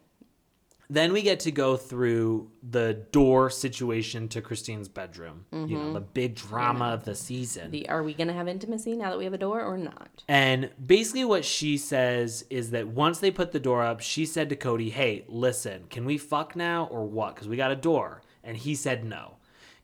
[0.91, 5.47] Then we get to go through the door situation to Christine's bedroom.
[5.51, 5.93] You know, mm-hmm.
[5.95, 7.71] the big drama of the season.
[7.71, 10.23] The are we gonna have intimacy now that we have a door or not?
[10.29, 14.49] And basically, what she says is that once they put the door up, she said
[14.51, 17.35] to Kody, Hey, listen, can we fuck now or what?
[17.35, 18.23] Because we got a door.
[18.45, 19.37] And he said no.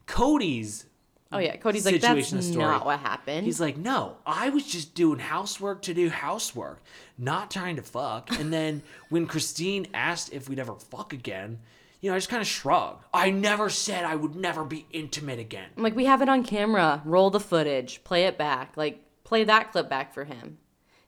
[0.07, 0.86] Kody's
[1.31, 2.57] Oh yeah, Kody's like that's story.
[2.57, 3.45] not what happened.
[3.45, 6.83] He's like, no, I was just doing housework to do housework,
[7.18, 8.31] not trying to fuck.
[8.39, 11.59] And then when Christine asked if we'd ever fuck again,
[12.01, 13.05] you know, I just kind of shrugged.
[13.12, 15.68] I never said I would never be intimate again.
[15.76, 17.03] I'm like, we have it on camera.
[17.05, 18.03] Roll the footage.
[18.05, 18.76] Play it back.
[18.76, 20.59] Like, play that clip back for him.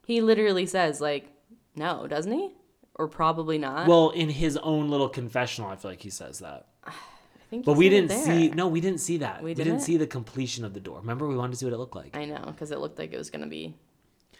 [0.04, 1.32] He literally says, like,
[1.76, 2.50] no, doesn't he?
[2.96, 3.86] Or probably not.
[3.86, 6.66] Well, in his own little confessional, I feel like he says that.
[7.50, 8.48] Think But we didn't see.
[8.50, 9.42] No, we didn't see that.
[9.42, 11.00] We, We didn't see the completion of the door.
[11.00, 12.16] Remember, we wanted to see what it looked like.
[12.16, 13.74] I know, because it looked like it was gonna be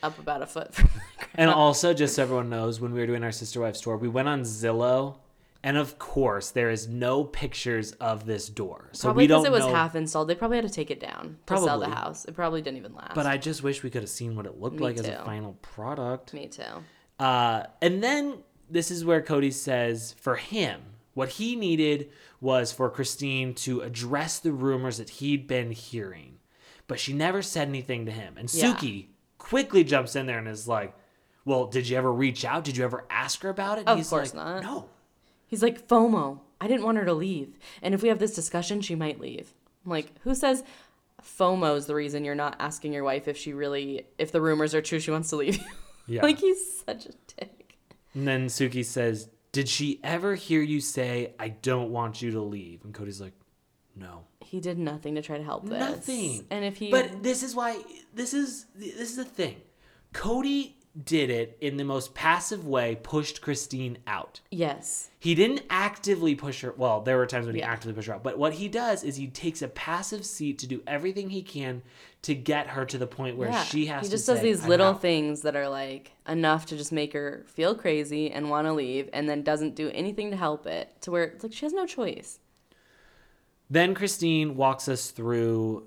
[0.03, 1.31] up about a foot from the ground.
[1.35, 4.09] And also, just so everyone knows, when we were doing our sister wives tour, we
[4.09, 5.17] went on Zillow,
[5.63, 9.49] and of course, there is no pictures of this door, so Probably we don't because
[9.55, 9.75] it was know.
[9.75, 10.29] half installed.
[10.29, 12.25] They probably had to take it down to sell the house.
[12.25, 13.15] It probably didn't even last.
[13.15, 15.23] but I just wish we could have seen what it looked Me like as a
[15.25, 16.33] final product.
[16.33, 16.63] Me too.
[17.19, 18.39] Uh, and then
[18.71, 20.81] this is where Kody says for him,
[21.13, 22.09] what he needed
[22.41, 26.39] was for Christine to address the rumors that he'd been hearing,
[26.87, 28.37] but she never said anything to him.
[28.39, 28.75] And Yeah.
[28.75, 29.07] Suki
[29.39, 30.95] quickly jumps in there and is like,
[31.45, 32.65] "Well, did you ever reach out?
[32.65, 34.63] Did you ever ask her about it?" And Of he's course like, not.
[34.63, 34.89] No.
[35.47, 36.41] He's like, FOMO.
[36.61, 37.59] I didn't want her to leave.
[37.83, 39.53] And if we have this discussion, she might leave.
[39.85, 40.63] I'm like, who says
[41.23, 44.75] FOMO is the reason you're not asking your wife if she really, if the rumors
[44.75, 45.65] are true, she wants to leave you?
[46.07, 46.23] Yeah.
[46.25, 47.77] like, he's such a dick.
[48.15, 52.41] And then Suki says, "Did she ever hear you say I don't want you to
[52.41, 53.35] leave?" And Kody's like,
[53.97, 55.79] "No." He did nothing to try to help this.
[55.79, 56.47] Nothing.
[56.51, 56.91] And if he.
[56.91, 57.83] But this is why
[58.15, 59.57] this is this is the thing.
[60.13, 60.75] Kody
[61.05, 64.41] did it in the most passive way, pushed Christine out.
[64.51, 65.07] yes.
[65.21, 66.73] He didn't actively push her.
[66.77, 67.71] Well, there were times when he Yeah.
[67.71, 68.23] actively pushed her out.
[68.25, 71.83] But what he does is he takes a passive seat to do everything he can
[72.23, 73.63] to get her to the point where Yeah.
[73.65, 76.77] she has he just does say, these little out." things that are like enough to
[76.77, 80.37] just make her feel crazy and want to leave and then doesn't do anything to
[80.39, 82.39] help it to where it's like she has no choice.
[83.69, 85.87] Then Christine walks us through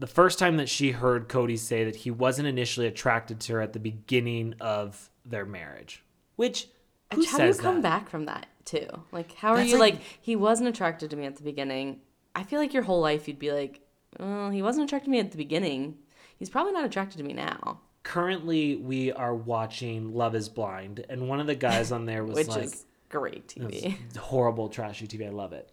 [0.00, 3.60] the first time that she heard Kody say that he wasn't initially attracted to her
[3.60, 6.02] at the beginning of their marriage.
[6.36, 6.68] Which
[7.14, 7.82] who how do you come that?
[7.82, 8.88] back from that too?
[9.12, 12.00] Like, how are That's you like- like, he wasn't attracted to me at the beginning?
[12.34, 13.80] I feel like your whole life you'd be like,
[14.18, 15.98] well, he wasn't attracted to me at the beginning.
[16.38, 21.28] He's probably not attracted to me now, Currently, we are watching Love Is Blind, and
[21.28, 23.94] one of the guys on there was which like, is great TV.
[24.16, 25.26] horrible, trashy TV.
[25.26, 25.70] I love it.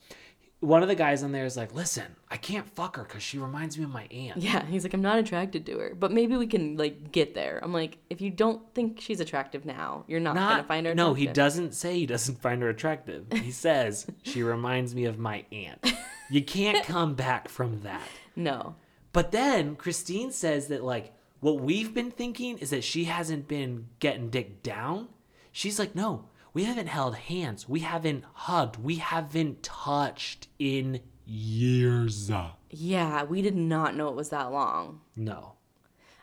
[0.60, 3.38] One of the guys on there is like, listen, I can't fuck her because she
[3.38, 4.38] reminds me of my aunt.
[4.38, 7.60] Yeah, he's like, I'm not attracted to her, but maybe we can like get there.
[7.62, 10.96] I'm like, if you don't think she's attractive now, you're not, gonna find her.
[10.96, 13.26] no, he doesn't say he doesn't find her attractive.
[13.32, 15.94] He says she reminds me of my aunt.
[16.32, 18.08] You can't come back from that.
[18.36, 18.76] No,
[19.14, 23.88] But then Christine says that like what we've been thinking is that she hasn't been
[24.00, 25.10] getting dick down.
[25.52, 26.26] She's like, no,
[26.58, 27.70] we haven't held hands.
[27.70, 28.78] We haven't hugged.
[28.78, 32.32] We haven't touched in years.
[32.72, 35.02] yeah, we did not know it was that long.
[35.16, 35.54] No.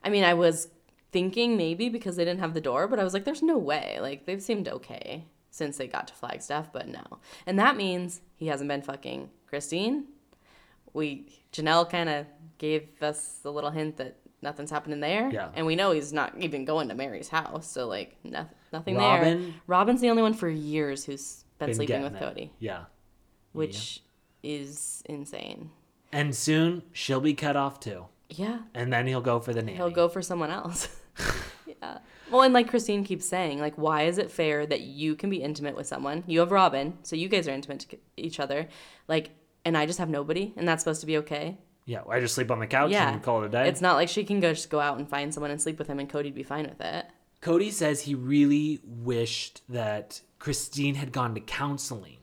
[0.03, 0.67] I mean, I was
[1.13, 3.99] thinking maybe because they didn't have the door, but I was like, there's no way.
[4.01, 7.21] Like they've seemed okay since they got to Flagstaff, but no.
[7.47, 10.07] And that means he hasn't been fucking Christine.
[10.95, 12.27] We Janelle kind of
[12.59, 15.29] gave us a little hint that nothing's happening there.
[15.31, 15.49] Yeah.
[15.55, 19.21] And we know he's not even going to Meri's house, so like no, nothing there.
[19.25, 22.23] Robyn- Robyn's the only one for years who's been, Been sleeping with it.
[22.23, 22.85] Kody, Yeah.
[23.53, 24.03] which
[24.43, 25.71] is insane.
[26.13, 28.07] And soon she'll be cut off too.
[28.31, 28.59] Yeah.
[28.75, 29.77] And then he'll go for the nanny.
[29.77, 30.89] he'll go for someone else.
[31.67, 31.99] yeah.
[32.31, 35.43] Well, and like Christine keeps saying, like, why is it fair that you can be
[35.43, 36.25] intimate with someone?
[36.27, 38.69] You have Robyn, so you guys are intimate to each other,
[39.09, 39.31] like,
[39.65, 41.59] and I just have nobody, and that's supposed to be okay.
[41.87, 43.13] Yeah, I just sleep on the couch yeah.
[43.13, 43.69] and call it a day.
[43.69, 45.87] It's not like she can go just go out and find someone and sleep with
[45.87, 47.07] him, and Kody'd be fine with it.
[47.43, 52.19] Kody says he really wished that Christine had gone to counseling.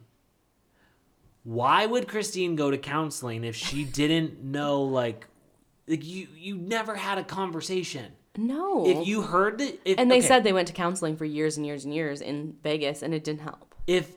[1.43, 5.27] Why would Christine go to counseling if she didn't know like
[5.87, 8.13] like you you never had a conversation?
[8.37, 8.87] No.
[8.87, 11.57] If you heard that if, and they okay, said they went to counseling for years
[11.57, 13.75] and years and years in Vegas, and it didn't help.
[13.85, 14.15] if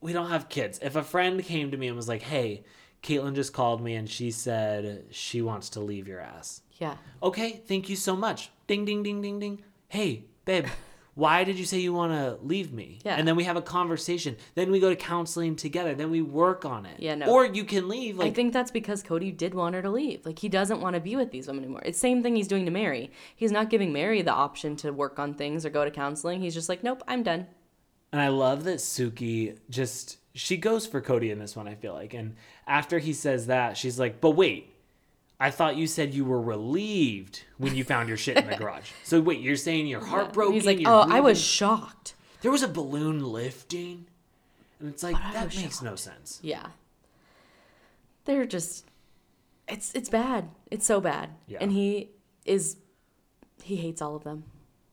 [0.00, 2.64] we don't have kids, if a friend came to me and was like, "Hey,
[3.02, 6.96] Caitlin just called me and she said she wants to leave your ass." Yeah.
[7.22, 8.50] Okay, thank you so much.
[8.66, 9.62] Ding, ding, ding, ding, ding.
[9.88, 10.66] Hey, babe,
[11.14, 13.00] why did you say you want to leave me?
[13.04, 13.16] Yeah.
[13.16, 14.36] And then we have a conversation.
[14.54, 15.94] Then we go to counseling together.
[15.94, 16.98] Then we work on it.
[17.00, 17.26] Yeah, no.
[17.26, 18.16] Or you can leave.
[18.16, 20.24] Like, I think that's because Kody did want her to leave.
[20.24, 21.82] Like he doesn't want to be with these women anymore.
[21.84, 23.10] It's the same thing he's doing to Meri.
[23.36, 26.40] He's not giving Meri the option to work on things or go to counseling.
[26.40, 27.48] He's just like, nope, I'm done.
[28.12, 31.66] and I love that Suki just she goes for Kody in this one.
[31.68, 34.74] I feel like, and after he says that, she's like, "But wait."
[35.42, 38.90] I thought you said you were relieved when you found your shit in the garage.
[39.04, 40.52] So wait, you're saying you're heartbroken?
[40.52, 42.14] He's like, oh, I was shocked.
[42.42, 44.04] There was a balloon lifting,
[44.78, 46.40] and it's like I that makes no sense.
[46.42, 46.66] Yeah.
[48.26, 48.84] They're just,
[49.66, 50.50] it's it's bad.
[50.70, 51.30] It's so bad.
[51.46, 51.58] Yeah.
[51.62, 52.10] And he
[52.44, 52.76] is,
[53.62, 54.44] he hates all of them.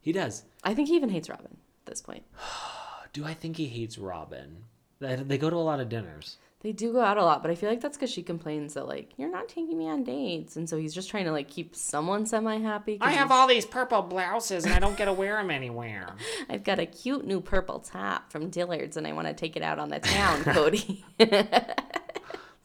[0.01, 0.43] He does.
[0.63, 2.23] I think he even hates Robyn at this point.
[3.11, 4.63] Do I think he hates Robyn?
[4.99, 6.37] They they go to a lot of dinners.
[6.61, 8.87] They do go out a lot, but I feel like that's because she complains that
[8.87, 11.75] like you're not taking me on dates, and so he's just trying to like keep
[11.75, 12.97] someone semi happy.
[12.99, 16.15] I have all these purple blouses and I don't get to wear them anywhere.
[16.49, 19.61] I've got a cute new purple top from Dillard's, and I want to take it
[19.61, 21.03] out on the town, Kody.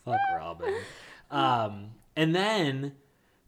[0.05, 0.75] Fuck Robyn.
[1.31, 2.95] Um, and then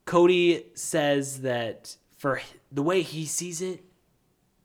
[0.06, 3.82] Kody says that for the way he sees it,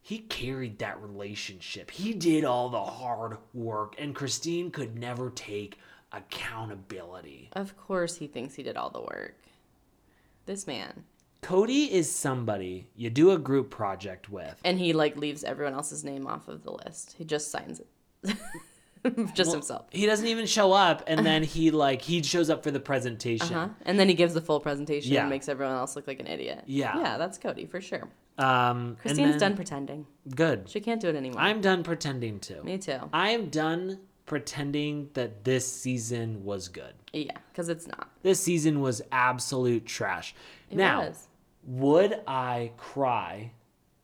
[0.09, 1.91] he carried that relationship.
[1.91, 5.77] He did all the hard work, and Christine could never take
[6.11, 7.49] accountability.
[7.53, 9.35] of course, he thinks he did all the work.
[10.47, 11.03] This man,
[11.43, 14.59] Kody is somebody you do a group project with.
[14.65, 17.13] and he like leaves everyone else's name off of the list.
[17.15, 18.35] He just signs it,
[19.35, 19.85] just himself.
[19.91, 23.55] He doesn't even show up, and then he like he shows up for the presentation.
[23.55, 23.69] Uh-huh.
[23.83, 25.21] And then he gives the full presentation Yeah.
[25.21, 26.63] and makes everyone else look like an idiot.
[26.65, 26.97] Yeah.
[26.99, 28.09] Yeah, that's Kody for sure.
[28.39, 30.05] Um, Christine's then- done pretending.
[30.35, 30.69] Good.
[30.69, 31.41] She can't do it anymore.
[31.41, 32.63] I'm done pretending too.
[32.63, 32.99] Me too.
[33.13, 36.93] I am done pretending that this season was good.
[37.13, 38.09] Yeah, because it's not.
[38.21, 40.35] This season was absolute trash.
[40.69, 41.27] It now, was.
[41.65, 43.51] would I cry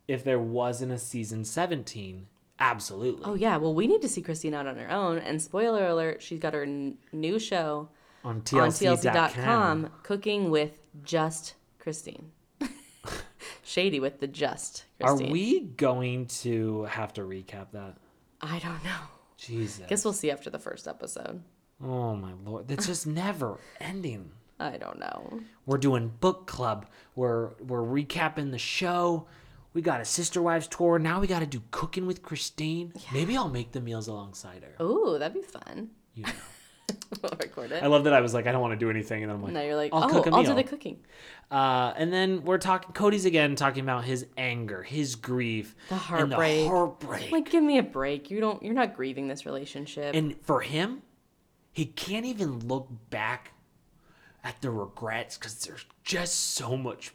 [0.07, 2.25] if there wasn't a season 17?
[2.59, 3.23] Absolutely.
[3.25, 3.57] Oh yeah.
[3.57, 5.17] Well, we need to see Christine out on her own.
[5.19, 7.89] And spoiler alert, she's got her n- new show
[8.23, 8.97] on on TLC.com.
[8.97, 12.31] TLC.com, cooking with just Christine.
[13.65, 17.97] Shady with the just Are we going to have to recap that?
[18.39, 19.01] I don't know.
[19.37, 19.85] Jesus.
[19.87, 21.41] Guess we'll see after the first episode.
[21.83, 22.69] oh my lord.
[22.69, 24.31] It's just never ending.
[24.59, 25.41] I don't know.
[25.65, 26.85] We're doing book club.
[27.15, 29.27] We're we're recapping the show.
[29.73, 30.99] We got a sister wives tour.
[30.99, 32.93] Now we got to do cooking with Christine.
[33.11, 34.85] Maybe I'll make the meals alongside her.
[34.85, 35.89] Ooh, that'd be fun.
[36.13, 36.29] You know.
[37.21, 37.83] we'll record it.
[37.83, 39.43] I love that I was like, I don't want to do anything, and then I'm
[39.43, 40.99] like, now you're like, I'll oh, cook a I'll do the cooking.
[41.51, 42.91] Uh, and then we're talking.
[42.93, 46.63] Kody's again talking about his anger, his grief, The and heartbreak.
[46.63, 47.31] the heartbreak.
[47.31, 48.31] Like, give me a break.
[48.31, 48.61] You don't.
[48.63, 50.15] You're not grieving this relationship.
[50.15, 51.01] and for him,
[51.71, 53.51] he can't even look back
[54.43, 57.13] at the regrets because there's just so much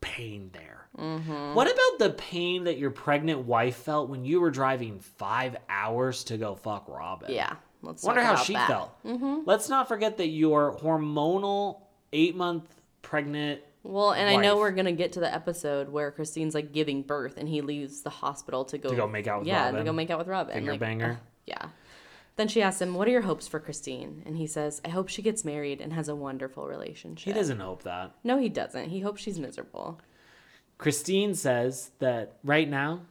[0.00, 0.88] pain there.
[0.98, 1.54] Mm-hmm.
[1.54, 6.24] What about the pain that your pregnant wife felt when you were driving five hours
[6.24, 7.30] to go fuck Robyn?
[7.32, 7.54] yeah,
[7.84, 8.68] Let's Wonder how she that.
[8.68, 9.04] felt.
[9.04, 9.40] Mm-hmm.
[9.46, 11.82] Let's not forget that your hormonal
[12.12, 12.68] eight month
[13.02, 13.60] pregnant.
[13.82, 17.36] Well, and I know we're gonna get to the episode where Christine's like giving birth,
[17.36, 19.78] and he leaves the hospital to go To go make out with yeah, Robyn.
[19.78, 20.54] to go make out with Robyn.
[20.54, 21.10] Finger like, banger.
[21.12, 21.68] ugh, yeah.
[22.36, 25.08] Then she asks him, "What are your hopes for Christine?" And he says, "I hope
[25.08, 28.12] she gets married and has a wonderful relationship." He doesn't hope that.
[28.24, 28.88] No, he doesn't.
[28.88, 30.00] He hopes she's miserable.
[30.78, 33.02] Christine says that right now,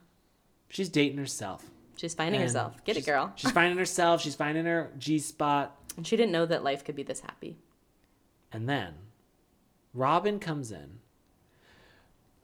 [0.70, 1.70] she's dating herself.
[1.96, 2.84] She's finding And herself.
[2.86, 3.32] Get it, girl.
[3.36, 4.22] She's finding herself.
[4.22, 5.76] She's finding her G spot.
[5.98, 7.58] And she didn't know that life could be this happy.
[8.52, 8.94] And then
[9.94, 11.00] Robyn comes in.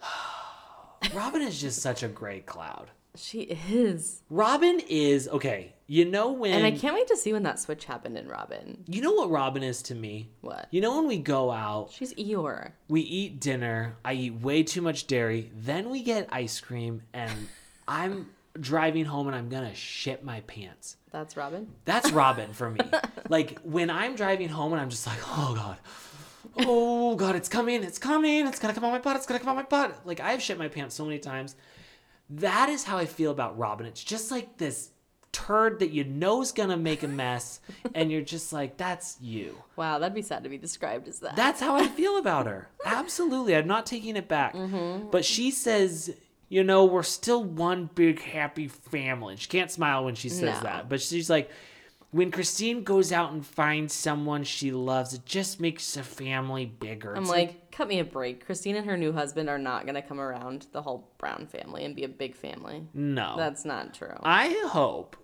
[1.13, 2.91] Robyn is just such a gray cloud.
[3.15, 4.21] She is.
[4.29, 5.73] Robyn is okay.
[5.87, 8.83] You know when And I can't wait to see when that switch happened in Robyn.
[8.87, 10.29] You know what Robyn is to me?
[10.41, 10.67] What?
[10.69, 12.73] You know when we go out, She's Eeyore.
[12.87, 17.31] we eat dinner, I eat way too much dairy, then we get ice cream and
[17.87, 18.29] I'm
[18.59, 20.97] driving home and I'm to shit my pants.
[21.11, 21.67] That's Robyn.
[21.85, 22.79] That's Robyn for me.
[23.29, 25.77] like when I'm driving home and I'm just like, oh god,
[26.65, 29.49] oh god, it's coming, it's coming, it's gonna come on my butt, it's gonna come
[29.49, 30.05] on my butt.
[30.05, 31.55] Like I've shit my pants so many times.
[32.29, 33.87] That is how I feel about Robyn.
[33.87, 34.91] It's just like this
[35.31, 37.59] turd that you know is gonna make a mess,
[37.95, 39.55] and you're just like, that's you.
[39.75, 41.35] Wow, that'd be sad to be described as that.
[41.35, 42.69] That's how I feel about her.
[42.85, 43.55] Absolutely.
[43.55, 44.53] I'm not taking it back.
[44.53, 45.09] Mm-hmm.
[45.09, 46.15] But she says,
[46.49, 49.35] you know, we're still one big happy family.
[49.37, 50.63] She can't smile when she says No.
[50.63, 50.89] that.
[50.89, 51.49] But she's like,
[52.11, 57.13] when Christine goes out and finds someone she loves, it just makes the family bigger.
[57.15, 58.45] I'm It's like, cut me a break.
[58.45, 61.95] Christine and her new husband are not gonna come around the whole Brown family and
[61.95, 62.83] be a big family.
[62.95, 63.35] no.
[63.37, 64.17] That's not true.
[64.23, 65.17] I hope,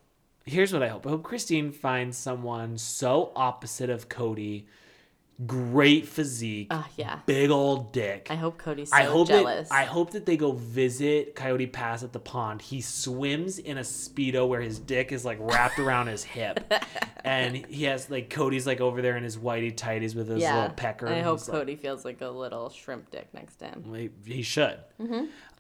[0.46, 1.08] here's what I hope.
[1.08, 4.66] I hope Christine finds someone so opposite of Kody,
[5.46, 7.20] great physique, Ah, yeah.
[7.26, 8.28] big old dick.
[8.30, 9.68] I hope Kody's so I hope jealous.
[9.70, 12.62] That, I hope that they go visit Coyote Pass at the pond.
[12.62, 16.74] He swims in a speedo where his dick is like wrapped around his hip,
[17.26, 20.56] and he has like Kody's like over there in his whitey tighties with his yeah.
[20.56, 21.08] little pecker.
[21.08, 23.84] I hope he's like- Kody feels like a little shrimp dick next to him.
[23.94, 24.80] he, he should.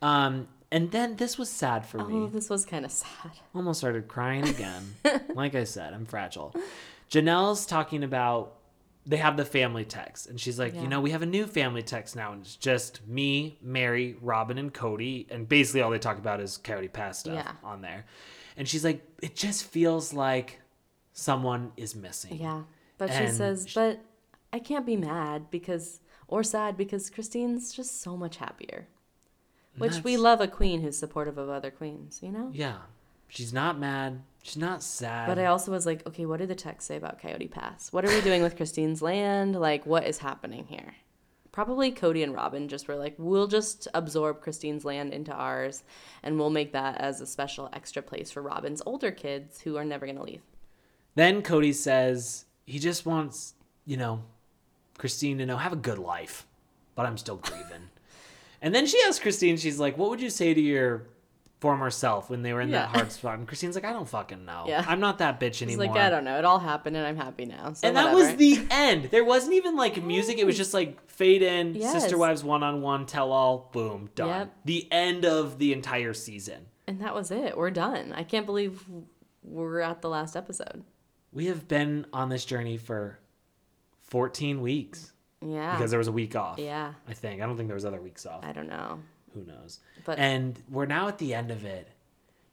[0.01, 2.29] Um, and then this was sad for Oh, me.
[2.29, 3.31] this was kind of sad.
[3.53, 4.95] Almost started crying again.
[5.35, 6.55] like I said, I'm fragile.
[7.09, 8.54] Janelle's talking about
[9.05, 10.81] they have the family text, and she's like, Yeah.
[10.81, 14.57] you know, we have a new family text now, and it's just me, Meri, Robyn,
[14.57, 17.51] and Kody, and basically all they talk about is Coyote Pass stuff Yeah.
[17.63, 18.05] on there.
[18.57, 20.59] And she's like, it just feels like
[21.13, 22.37] someone is missing.
[22.37, 22.63] Yeah.
[22.97, 23.99] But she says, but
[24.53, 28.87] I can't be mad because, or sad because Christine's just so much happier.
[29.77, 32.49] Which we love a queen who's supportive of other queens, you know?
[32.53, 32.77] Yeah,
[33.35, 34.21] she's not mad.
[34.43, 35.27] She's not sad.
[35.27, 37.91] But I also was like, okay, what did the text say about Coyote Pass?
[37.91, 39.59] What are we doing with Christine's land?
[39.59, 40.93] Like, what is happening here?
[41.51, 45.83] Probably Kody and Robyn just were like, we'll just absorb Christine's land into ours
[46.21, 49.85] and we'll make that as a special extra place for Robyn's older kids who are
[49.85, 50.41] never going to leave.
[51.15, 53.53] Then Kody says he just wants,
[53.85, 54.21] you know,
[54.97, 56.45] Christine to know have a good life,
[56.93, 57.89] but I'm still grieving.
[58.61, 61.07] and then she asks Christine, she's like, "What would you say to your
[61.59, 64.45] former self when they were in that hard spot?" And Christine's like, "I don't fucking
[64.45, 64.65] know.
[64.67, 64.83] Yeah.
[64.87, 65.85] I'm not that bitch anymore.
[65.85, 66.37] She's like, I don't know.
[66.37, 67.73] It all happened and I'm happy now.
[67.73, 69.05] So and that was the end.
[69.05, 70.37] There wasn't even like music.
[70.37, 71.93] It was just like fade in, Yes.
[71.93, 74.27] sister wives one on one, tell all, boom, done.
[74.29, 74.53] Yep.
[74.65, 76.65] The end of the entire season.
[76.87, 77.57] And that was it.
[77.57, 78.13] We're done.
[78.13, 78.83] I can't believe
[79.43, 80.83] we're at the last episode.
[81.31, 83.19] We have been on this journey for
[84.03, 85.75] 14 weeks Yeah.
[85.75, 86.59] because there was a week off.
[86.59, 86.93] yeah.
[87.07, 87.41] I think.
[87.41, 88.43] I don't think there was other weeks off.
[88.45, 88.99] I don't know.
[89.35, 89.79] Who knows?
[90.05, 91.89] But- and we're now at the end of it.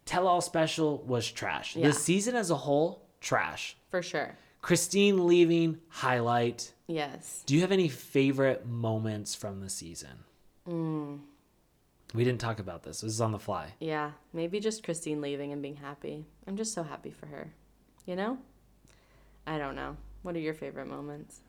[0.04, 1.76] Tell All Special was trash.
[1.76, 1.86] Yeah.
[1.86, 3.76] The season as a whole, trash.
[3.90, 4.36] For sure.
[4.60, 6.72] Christine leaving, highlight.
[6.88, 7.42] Yes.
[7.46, 10.24] Do you have any favorite moments from the season?
[10.68, 11.20] Mm.
[12.14, 13.00] We didn't talk about this.
[13.00, 13.74] This is on the fly.
[13.80, 14.10] Yeah.
[14.32, 16.26] Maybe just Christine leaving and being happy.
[16.46, 17.52] I'm just so happy for her.
[18.04, 18.38] You know?
[19.46, 19.96] I don't know.
[20.22, 21.40] What are your favorite moments?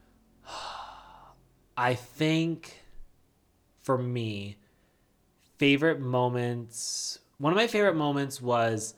[1.78, 2.82] I think
[3.82, 4.58] for me,
[5.64, 7.20] favorite moments.
[7.38, 8.95] One of my favorite moments was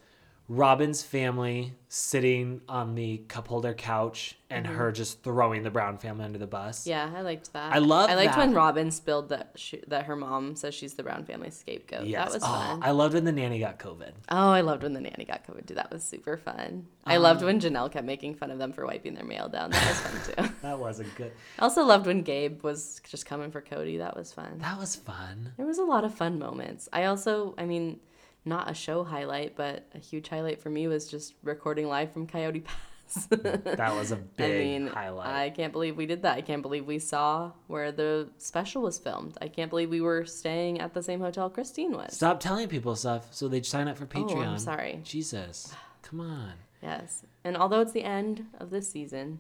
[0.48, 6.24] Robyn's family sitting on the cup holder couch and her just throwing the Brown family
[6.24, 6.82] under the bus.
[6.82, 6.90] Mm-hmm.
[6.90, 7.74] Yeah, I liked that.
[7.74, 8.40] I love I liked that.
[8.40, 12.06] when Robyn spilled that she, that her mom says she's the Brown family scapegoat.
[12.06, 12.26] Yes.
[12.26, 12.84] That was oh, fun.
[12.84, 14.12] I loved when the nanny got COVID.
[14.30, 15.76] Oh, I loved when the nanny got COVID too.
[15.76, 16.86] That was super fun.
[17.06, 19.72] I loved when Janelle kept making fun of them for wiping their mail down.
[19.72, 20.54] That was fun too.
[20.62, 21.32] That was a good.
[21.60, 24.00] I also loved when Gabe was just coming for Kody.
[24.00, 24.58] That was fun.
[24.60, 25.54] That was fun.
[25.58, 26.90] There was a lot of fun moments.
[26.92, 28.00] I also, I mean,
[28.46, 32.28] not a show highlight, but a huge highlight for me was just recording live from
[32.28, 33.28] Coyote Pass.
[33.30, 35.28] That was a big mean, highlight.
[35.28, 36.38] I can't believe we did that.
[36.38, 39.38] I can't believe we saw where the special was filmed.
[39.42, 42.14] I can't believe we were staying at the same hotel Christine was.
[42.14, 44.38] Stop telling people stuff so they'd sign up for Patreon.
[44.38, 45.02] Oh, I'm sorry.
[45.04, 45.74] Jesus.
[46.02, 46.54] Come on.
[46.82, 47.24] Yes.
[47.44, 49.40] And although it's the end of this season,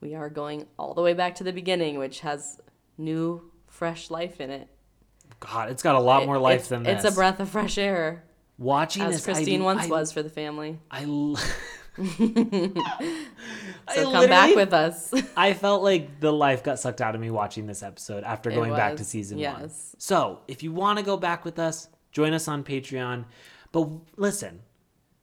[0.00, 2.60] we are going all the way back to the beginning, which has
[2.96, 4.68] new, fresh life in it.
[5.40, 7.04] God, it's got a lot more life than this.
[7.04, 8.24] It's a breath of fresh air,
[8.60, 10.78] Watching as this, Christine I, once I, was for the family.
[10.90, 11.00] I,
[13.94, 15.12] So come back with us.
[15.36, 18.72] I felt like the life got sucked out of me watching this episode after going
[18.72, 19.70] back to season one.
[19.98, 23.24] So if you want to go back with us, join us on Patreon.
[23.72, 24.60] But listen,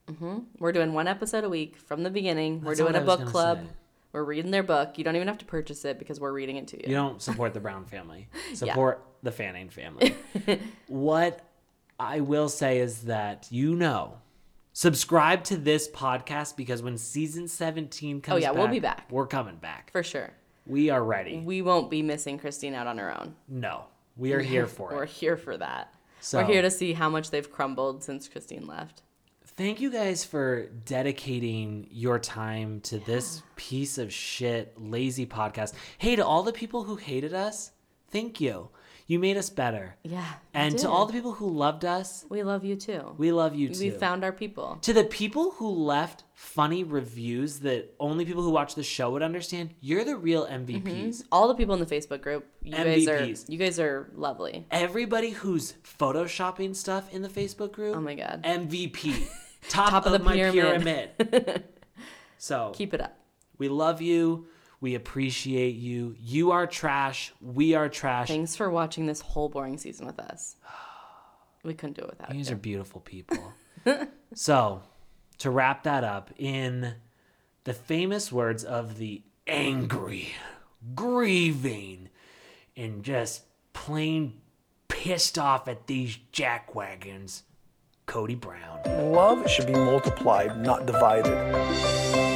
[0.08, 0.38] mm-hmm.
[0.58, 2.62] We're doing one episode a week from the beginning.
[2.62, 3.58] We're doing a book club.
[3.58, 3.72] say.
[4.12, 4.96] We're reading their book.
[4.96, 6.84] You don't even have to purchase it because we're reading it to you.
[6.88, 8.28] you don't support the Brown family.
[8.54, 10.16] Support the Fanning family.
[10.88, 11.47] what
[11.98, 14.18] I will say is that you know,
[14.72, 19.06] subscribe to this podcast because when season 17 comes Oh, yeah, we'll be back.
[19.10, 19.90] We're coming back.
[19.92, 20.30] For sure.
[20.66, 21.38] We are ready.
[21.38, 23.34] We won't be missing Christine out on her own.
[23.48, 23.84] No,
[24.16, 25.92] we are here for it We're here for that.
[26.20, 29.02] So- We're here to see how much they've crumbled since Christine left.
[29.56, 35.72] Thank you guys for dedicating your time to this piece of shit, lazy podcast.
[35.96, 37.72] Hey, to all the people who hated us,
[38.08, 38.68] thank you.
[39.08, 39.96] You made us better.
[40.04, 40.34] Yeah.
[40.52, 43.14] And to all the people who loved us, we love you too.
[43.16, 43.80] we love you too.
[43.80, 44.78] We found our people.
[44.82, 49.22] to the people who left funny reviews that only people who watch the show would
[49.22, 50.82] understand, you're the real MVPs.
[50.82, 51.28] Mm-hmm.
[51.32, 53.48] All the people in the Facebook group, you guys MVPs.
[53.48, 54.66] are you guys are lovely.
[54.70, 58.42] Everybody who's photoshopping stuff in the Facebook group, Oh my god.
[58.44, 59.26] MVP.
[59.70, 61.16] Top, Top of, of the my pyramid.
[61.18, 61.64] pyramid.
[62.38, 63.18] so Keep it up.
[63.56, 64.46] We love you.
[64.80, 66.14] We appreciate you.
[66.20, 67.32] You are trash.
[67.40, 68.28] We are trash.
[68.28, 70.56] Thanks for watching this whole boring season with us.
[71.64, 73.52] We couldn't do it without You These are beautiful people.
[74.34, 74.80] so,
[75.38, 76.94] to wrap that up, in
[77.64, 80.28] the famous words of the angry,
[80.94, 82.10] grieving,
[82.76, 84.40] and just plain
[84.86, 87.42] pissed off at these jackwagons,
[88.06, 89.12] Kody Brown.
[89.12, 92.27] Love should be multiplied, not divided.